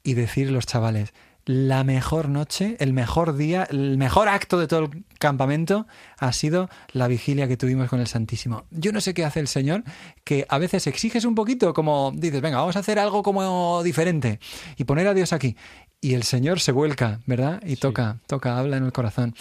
[0.02, 1.12] y decir los chavales,
[1.44, 5.86] la mejor noche, el mejor día, el mejor acto de todo el campamento
[6.18, 8.64] ha sido la vigilia que tuvimos con el Santísimo.
[8.70, 9.82] Yo no sé qué hace el Señor,
[10.24, 14.38] que a veces exiges un poquito, como dices, venga, vamos a hacer algo como diferente
[14.76, 15.56] y poner a Dios aquí.
[16.00, 17.62] Y el Señor se vuelca, ¿verdad?
[17.64, 19.36] Y toca, toca, habla en el corazón.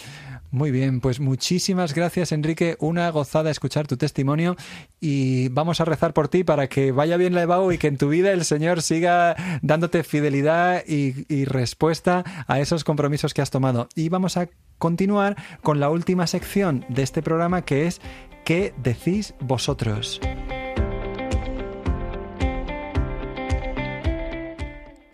[0.52, 4.58] Muy bien, pues muchísimas gracias Enrique, una gozada escuchar tu testimonio
[5.00, 7.98] y vamos a rezar por ti para que vaya bien la EBAU y que en
[7.98, 13.50] tu vida el Señor siga dándote fidelidad y, y respuesta a esos compromisos que has
[13.50, 13.88] tomado.
[13.96, 18.02] Y vamos a continuar con la última sección de este programa que es
[18.44, 20.20] ¿Qué decís vosotros?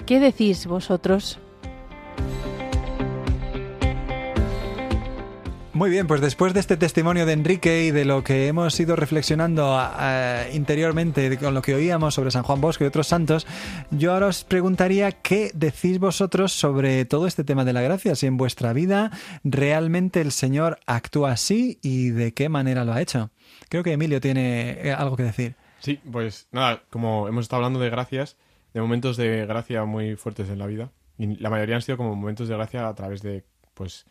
[0.07, 1.39] ¿Qué decís vosotros?
[5.77, 8.95] Muy bien, pues después de este testimonio de Enrique y de lo que hemos ido
[8.95, 9.79] reflexionando
[10.51, 13.45] interiormente con lo que oíamos sobre San Juan Bosco y otros santos,
[13.91, 18.25] yo ahora os preguntaría qué decís vosotros sobre todo este tema de la gracia, si
[18.25, 19.11] en vuestra vida
[19.43, 23.29] realmente el Señor actúa así y de qué manera lo ha hecho.
[23.69, 25.57] Creo que Emilio tiene eh, algo que decir.
[25.77, 28.35] Sí, pues nada, como hemos estado hablando de gracias,
[28.73, 32.15] de momentos de gracia muy fuertes en la vida, y la mayoría han sido como
[32.15, 33.43] momentos de gracia a través de,
[33.75, 34.07] pues,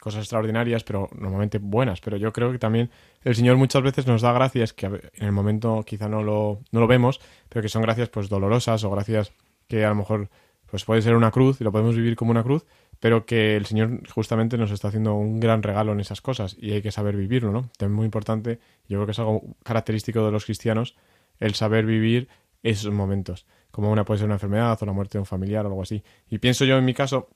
[0.00, 2.00] cosas extraordinarias, pero normalmente buenas.
[2.00, 2.90] Pero yo creo que también
[3.22, 6.80] el Señor muchas veces nos da gracias que en el momento quizá no lo, no
[6.80, 9.32] lo vemos, pero que son gracias pues dolorosas o gracias
[9.68, 10.28] que a lo mejor
[10.66, 12.64] pues puede ser una cruz y lo podemos vivir como una cruz,
[13.00, 16.72] pero que el Señor justamente nos está haciendo un gran regalo en esas cosas y
[16.72, 17.70] hay que saber vivirlo, ¿no?
[17.78, 20.96] Es muy importante, yo creo que es algo característico de los cristianos,
[21.40, 22.28] el saber vivir
[22.62, 25.68] esos momentos, como una puede ser una enfermedad o la muerte de un familiar o
[25.68, 26.02] algo así.
[26.28, 27.28] Y pienso yo en mi caso,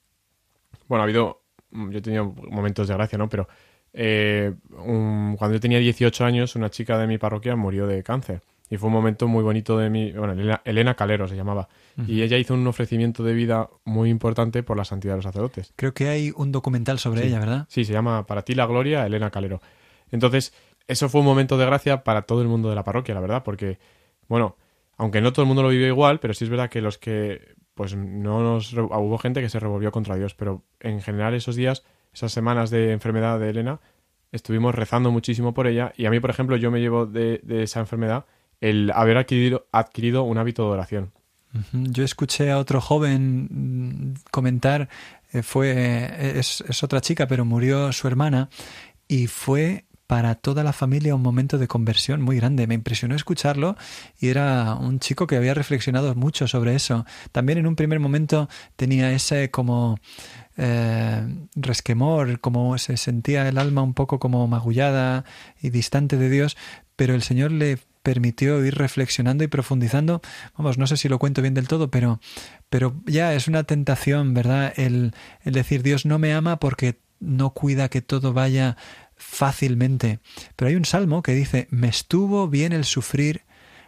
[0.86, 1.42] bueno, ha habido,
[1.74, 3.28] yo he tenido momentos de gracia, ¿no?
[3.28, 3.48] Pero
[3.92, 4.52] eh,
[4.84, 8.42] un- cuando yo tenía 18 años, una chica de mi parroquia murió de cáncer.
[8.70, 11.68] Y fue un momento muy bonito de mi, bueno, Elena, Elena Calero se llamaba.
[12.08, 15.72] Y ella hizo un ofrecimiento de vida muy importante por la santidad de los sacerdotes.
[15.76, 17.26] Creo que hay un documental sobre Sí.
[17.28, 17.66] ella, ¿verdad?
[17.68, 19.60] Sí, se llama Para ti la gloria, Elena Calero.
[20.10, 20.54] Entonces,
[20.88, 23.42] eso fue un momento de gracia para todo el mundo de la parroquia, la verdad,
[23.44, 23.78] porque,
[24.28, 24.56] bueno,
[24.96, 27.54] aunque no todo el mundo lo vivió igual, pero sí es verdad que los que,
[27.74, 28.72] pues no nos...
[28.72, 32.70] re- Hubo gente que se revolvió contra Dios, pero en general esos días, esas semanas
[32.70, 33.80] de enfermedad de Elena,
[34.32, 37.80] estuvimos rezando muchísimo por ella y a mí, por ejemplo, yo me llevo de, esa
[37.80, 38.24] enfermedad
[38.60, 41.12] el haber adquirido, adquirido un hábito de oración.
[41.72, 44.88] Yo escuché a otro joven mm, comentar,
[45.32, 48.48] eh, fue eh, es, es otra chica, pero murió su hermana
[49.06, 52.66] y fue para toda la familia un momento de conversión muy grande.
[52.66, 53.76] Me impresionó escucharlo
[54.18, 57.06] y era un chico que había reflexionado mucho sobre eso.
[57.32, 59.98] También en un primer momento tenía ese como
[60.56, 61.26] eh,
[61.56, 65.24] resquemor, como se sentía el alma un poco como magullada
[65.60, 66.56] y distante de Dios,
[66.96, 70.20] pero el Señor le permitió ir reflexionando y profundizando.
[70.56, 72.20] Vamos, no sé si lo cuento bien del todo, pero,
[72.68, 74.74] pero ya es una tentación, ¿verdad?
[74.76, 78.76] El, el decir Dios no me ama porque no cuida que todo vaya
[79.24, 80.20] fácilmente.
[80.54, 83.42] Pero hay un salmo que dice, me estuvo bien el sufrir,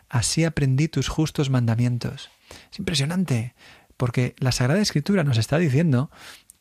[0.08, 2.30] así aprendí tus justos mandamientos.
[2.72, 3.54] Es impresionante,
[3.96, 6.10] porque la Sagrada Escritura nos está diciendo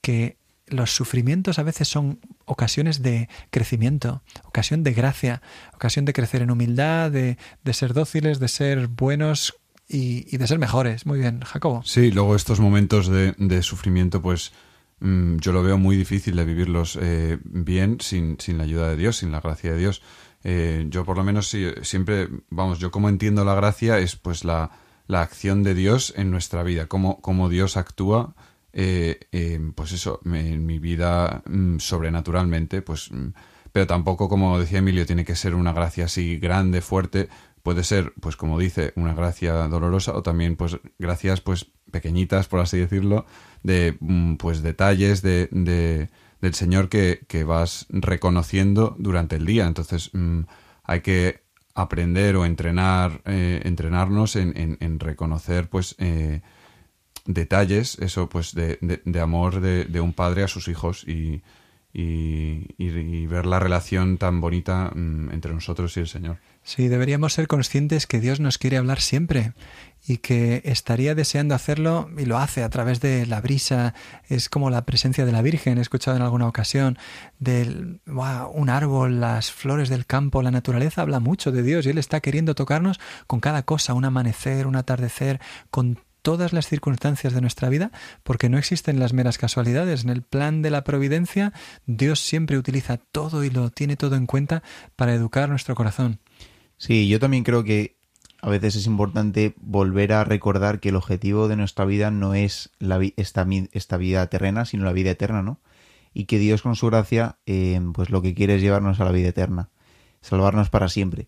[0.02, 5.42] que los sufrimientos a veces son ocasiones de crecimiento, ocasión de gracia,
[5.74, 9.56] ocasión de crecer en humildad, de, de ser dóciles, de ser buenos
[9.88, 11.06] y, de ser mejores.
[11.06, 11.84] Muy bien, Jacobo.
[11.86, 14.54] Sí, luego estos momentos de, de sufrimiento, pues
[15.00, 18.98] mm, yo lo veo muy difícil de vivirlos eh, bien sin, sin la ayuda de
[18.98, 20.02] Dios, sin la gracia de Dios.
[20.44, 24.44] Eh, yo por lo menos sí, siempre, vamos, yo como entiendo la gracia es pues
[24.44, 24.72] la,
[25.08, 28.36] la acción de Dios en nuestra vida, cómo, cómo Dios actúa,
[28.74, 29.20] eh,
[29.74, 33.12] pues eso, en mi vida mm, sobrenaturalmente, pues...
[33.12, 33.30] mm,
[33.76, 37.28] pero tampoco, como decía Emilio, tiene que ser una gracia así grande, fuerte.
[37.62, 42.62] Puede ser, pues como dice, una gracia dolorosa o también, pues, gracias, pues, pequeñitas, por
[42.62, 43.26] así decirlo,
[43.66, 46.10] de, mm, pues, detalles de, de-
[46.42, 49.66] del Señor que, que vas reconociendo durante el día.
[49.68, 50.42] Entonces, mm,
[50.84, 51.42] hay que
[51.74, 56.42] aprender o entrenar, eh, entrenarnos en, en- reconocer, pues, eh,
[57.26, 61.42] detalles, eso, pues, de, de- amor de, de un padre a sus hijos y-
[62.78, 66.38] y ver la relación tan bonita mm, entre nosotros y el Señor.
[66.66, 69.54] Sí, deberíamos ser conscientes que Dios nos quiere hablar siempre
[70.08, 73.94] y que estaría deseando hacerlo y lo hace a través de la brisa.
[74.30, 76.98] Es como la presencia de la Virgen, he escuchado en alguna ocasión,
[77.38, 78.50] del ¡guau!
[78.50, 82.20] un árbol, las flores del campo, la naturaleza habla mucho de Dios y Él está
[82.20, 85.40] queriendo tocarnos con cada cosa, un amanecer, un atardecer,
[85.70, 87.92] con todas las circunstancias de nuestra vida,
[88.24, 90.04] porque no existen las meras casualidades.
[90.04, 91.54] En el plan de la providencia,
[91.86, 94.64] Dios siempre utiliza todo y lo tiene todo en cuenta
[94.96, 96.20] para educar nuestro corazón.
[96.78, 97.98] Sí, yo también creo que
[98.42, 102.72] a veces es importante volver a recordar que el objetivo de nuestra vida no es
[102.80, 105.60] la vi- esta, esta vida terrena, sino la vida eterna, ¿no?
[106.14, 109.12] Y que Dios con su gracia, eh, pues lo que quiere es llevarnos a la
[109.12, 109.70] vida eterna,
[110.22, 111.28] salvarnos para siempre.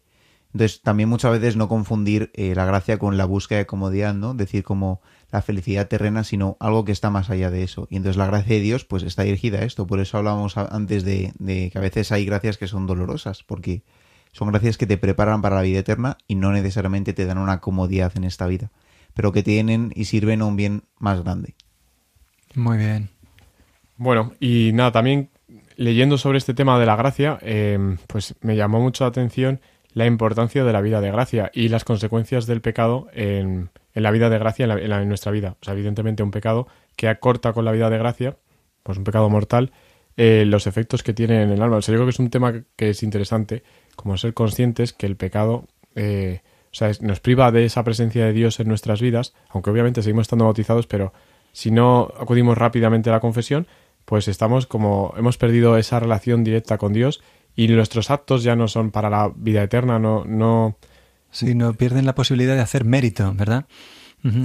[0.54, 4.34] Entonces, también muchas veces no confundir eh, la gracia con la búsqueda de comodidad, ¿no?
[4.34, 7.88] Decir como la felicidad terrena, sino algo que está más allá de eso.
[7.90, 9.86] Y entonces la gracia de Dios, pues está dirigida a esto.
[9.88, 13.84] Por eso hablábamos antes de, de que a veces hay gracias que son dolorosas, porque
[14.38, 17.60] son gracias que te preparan para la vida eterna y no necesariamente te dan una
[17.60, 18.72] comodidad en esta vida,
[19.14, 21.56] pero que tienen y sirven a un bien más grande.
[22.56, 23.10] Muy bien.
[23.98, 25.30] Bueno, y nada, también
[25.76, 29.60] leyendo sobre este tema de la gracia, eh, pues me llamó mucho la atención
[29.94, 34.12] la importancia de la vida de gracia y las consecuencias del pecado en, en la
[34.12, 35.56] vida de gracia en, la- en la- en nuestra vida.
[35.62, 38.38] O sea, evidentemente un pecado que acorta con la vida de gracia,
[38.84, 39.72] pues un pecado mortal,
[40.16, 41.78] eh, los efectos que tiene en el alma.
[41.78, 43.64] O sea, yo creo que es un tema que es interesante,
[43.98, 46.40] como ser conscientes que el pecado eh,
[46.72, 50.24] o sea, nos priva de esa presencia de Dios en nuestras vidas, aunque obviamente seguimos
[50.24, 51.12] estando bautizados, pero
[51.52, 53.68] si no acudimos rápidamente a la confesión,
[54.06, 57.22] pues estamos como hemos perdido esa relación directa con Dios
[57.56, 60.78] y nuestros actos ya no son para la vida eterna, no, no,
[61.42, 63.66] no pierden la posibilidad de hacer mérito, ¿verdad?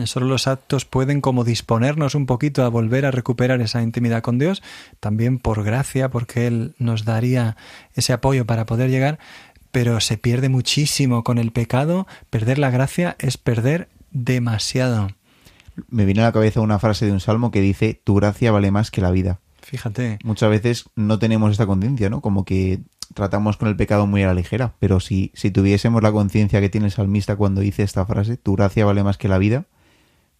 [0.04, 4.38] Solo los actos pueden como disponernos un poquito a volver a recuperar esa intimidad con
[4.38, 4.62] Dios,
[5.00, 7.56] también por gracia, porque Él nos daría
[7.94, 9.18] ese apoyo para poder llegar,
[9.72, 12.06] pero se pierde muchísimo con el pecado.
[12.30, 15.08] Perder la gracia es perder demasiado.
[15.88, 18.70] me viene a la cabeza una frase de un salmo que dice, tu gracia vale
[18.70, 19.40] más que la vida.
[19.62, 20.18] Fíjate.
[20.22, 22.20] Muchas veces no tenemos esta conciencia, ¿no?
[22.20, 22.80] Como que
[23.14, 26.68] tratamos con el pecado muy a la ligera, pero si, si tuviésemos la conciencia que
[26.68, 29.66] tiene el salmista cuando dice esta frase, tu gracia vale más que la vida,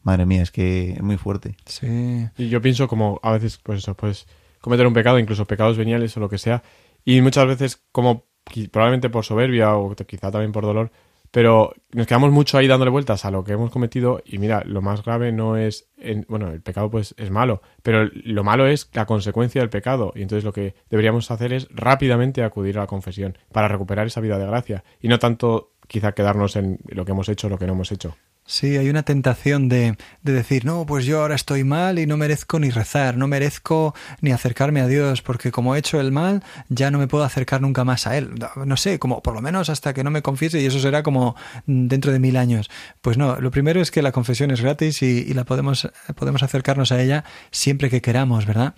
[0.02, 1.56] madre mía, es que es muy fuerte.
[1.66, 2.28] Sí.
[2.36, 4.26] Y yo pienso como a veces, pues eso, pues
[4.60, 6.62] cometer un pecado, incluso pecados veniales o lo que sea,
[7.04, 8.26] y muchas veces como
[8.70, 10.90] probablemente por soberbia o quizá también por dolor,
[11.32, 14.80] pero nos quedamos mucho ahí dándole vueltas a lo que hemos cometido y mira, lo
[14.82, 18.88] más grave no es, en- bueno, el pecado pues es malo, pero lo malo es
[18.92, 22.86] la consecuencia del pecado y entonces lo que deberíamos hacer es rápidamente acudir a la
[22.86, 27.10] confesión para recuperar esa vida de gracia y no tanto quizá quedarnos en lo que
[27.12, 28.14] hemos hecho o lo que no hemos hecho.
[28.44, 32.16] Sí, hay una tentación de, de decir, no, pues yo ahora estoy mal y no
[32.16, 36.42] merezco ni rezar, no merezco ni acercarme a Dios, porque como he hecho el mal,
[36.68, 38.34] ya no me puedo acercar nunca más a Él.
[38.66, 41.36] No, sé, como por lo menos hasta que no me confiese, y eso será como
[41.66, 42.68] dentro de mil años.
[43.00, 46.42] Pues no, lo primero es que la confesión es gratis y, y la podemos, podemos
[46.42, 48.74] acercarnos a ella siempre que queramos, ¿verdad?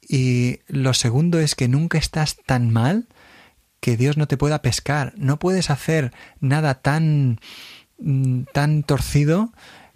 [0.00, 3.08] Y lo segundo es que nunca estás tan mal
[3.80, 5.12] que Dios no te pueda pescar.
[5.16, 7.38] No puedes hacer nada tan
[8.52, 9.52] tan torcido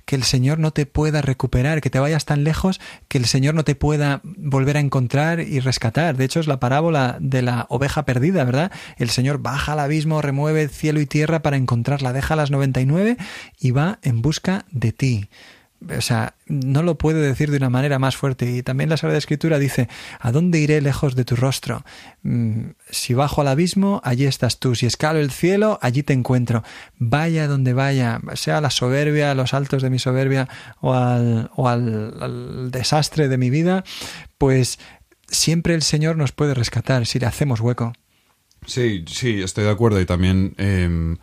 [0.09, 3.55] que el Señor no te pueda recuperar, que te vayas tan lejos que el Señor
[3.55, 6.17] no te pueda volver a encontrar y rescatar.
[6.17, 8.73] De hecho, es la parábola de la oveja perdida, ¿verdad?
[8.97, 13.19] El Señor baja al abismo, remueve cielo y tierra para encontrarla, deja las 99
[13.61, 15.29] y va en busca de ti.
[15.97, 18.51] O sea, no lo puede decir de una manera más fuerte.
[18.51, 21.85] Y también la Sagrada Escritura dice, ¿a dónde iré lejos de tu rostro?
[22.23, 24.75] Mm, Si bajo al abismo, allí estás tú.
[24.75, 26.65] Si escalo el cielo, allí te encuentro.
[26.99, 30.49] Vaya donde vaya, sea la soberbia, a los altos de mi soberbia
[30.81, 33.85] o al, o al, desastre de mi vida,
[34.37, 34.81] pues
[35.29, 37.93] siempre el Señor nos puede rescatar si le hacemos hueco.
[38.67, 41.17] Sí, sí, estoy de acuerdo y también em,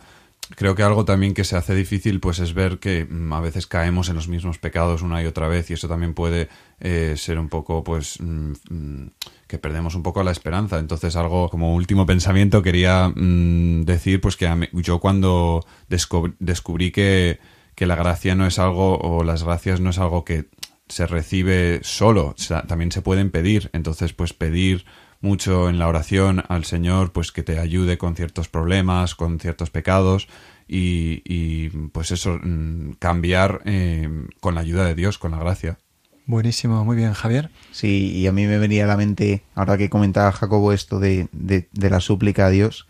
[0.54, 3.66] creo que algo también que se hace difícil pues es ver que mm, a veces
[3.66, 6.48] caemos en los mismos pecados una y otra vez y eso también puede
[6.80, 9.10] eh, ser un poco pues mm, mm,
[9.48, 10.78] que perdemos un poco la esperanza.
[10.78, 17.38] Entonces algo como último pensamiento quería mm, decir pues que mí- yo cuando descubrí, que,
[17.74, 20.48] que la gracia no es algo o las gracias no es algo que
[20.88, 22.36] se recibe solo,
[22.68, 23.70] también se pueden pedir.
[23.72, 24.84] Entonces, pues pedir
[25.26, 29.70] mucho en la oración al Señor, pues que te ayude con ciertos problemas, con ciertos
[29.70, 30.28] pecados
[30.68, 34.08] y, y, pues eso, mm, cambiar eh,
[34.40, 35.78] con la ayuda de Dios, con la gracia.
[36.26, 37.50] Buenísimo, muy bien, Javier.
[37.72, 41.28] Sí, y a mí me venía a la mente, ahora que comentaba Jacobo esto de,
[41.32, 42.88] de, de la súplica a Dios,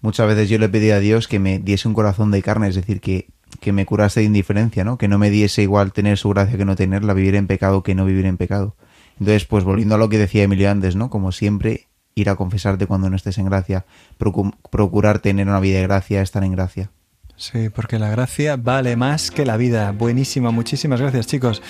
[0.00, 2.74] muchas veces yo le pedí a Dios que me diese un corazón de carne, es
[2.74, 3.28] decir, que,
[3.60, 4.98] que me curase de indiferencia, ¿no?
[4.98, 7.94] Que no me diese igual tener su gracia que no tenerla, vivir en pecado que
[7.94, 8.76] no vivir en pecado.
[9.18, 11.10] Entonces, pues volviendo a lo que decía Emilio antes, ¿no?
[11.10, 13.84] Como siempre, ir a confesarte cuando no estés en gracia,
[14.18, 16.90] procu- procurar tener una vida de gracia, estar en gracia.
[17.36, 19.90] Sí, porque la gracia vale más que la vida.
[19.90, 21.62] Buenísimo, muchísimas gracias chicos.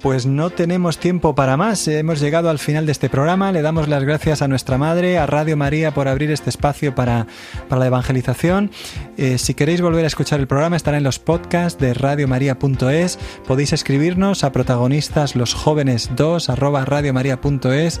[0.00, 1.86] Pues no tenemos tiempo para más.
[1.88, 3.52] Hemos llegado al final de este programa.
[3.52, 7.26] Le damos las gracias a nuestra madre, a Radio María, por abrir este espacio para,
[7.68, 8.70] para la evangelización.
[9.18, 13.18] Eh, si queréis volver a escuchar el programa, estará en los podcasts de radiomaria.es.
[13.46, 18.00] Podéis escribirnos a protagonistas los jóvenes 2 arroba radiomaria.es.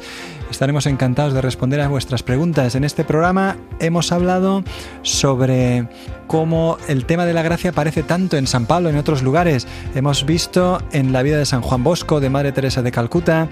[0.50, 2.74] Estaremos encantados de responder a vuestras preguntas.
[2.74, 4.64] En este programa hemos hablado
[5.02, 5.86] sobre
[6.30, 9.66] cómo el tema de la gracia aparece tanto en San Pablo y en otros lugares.
[9.96, 13.48] Hemos visto en la vida de San Juan Bosco, de Madre Teresa de Calcuta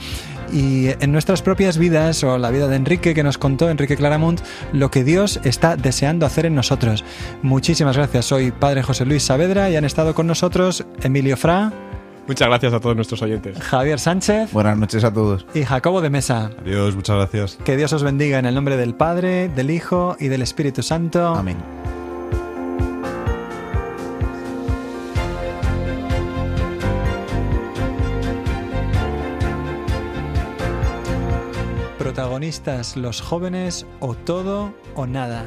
[0.53, 4.43] y en nuestras propias vidas o la vida de Enrique que nos contó Enrique Claramunt
[4.73, 7.05] lo que Dios está deseando hacer en nosotros.
[7.43, 8.27] Muchísimas gracias.
[8.27, 11.73] Soy Padre José Luis Saavedra y han estado con nosotros Emilio Fra,
[12.29, 13.59] Muchas gracias a todos nuestros oyentes.
[13.59, 15.47] Javier Sánchez Buenas noches a todos.
[15.53, 16.51] y Jacobo de Mesa.
[16.61, 17.59] Adiós, muchas gracias.
[17.65, 21.35] Que Dios os bendiga en el nombre del Padre, del Hijo y del Espíritu Santo.
[21.35, 21.57] Amén.
[32.19, 35.47] Protagonistas los jóvenes o todo o nada.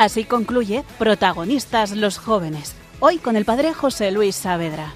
[0.00, 2.74] Así concluye Protagonistas los jóvenes.
[3.00, 4.94] Hoy con el padre José Luis Saavedra.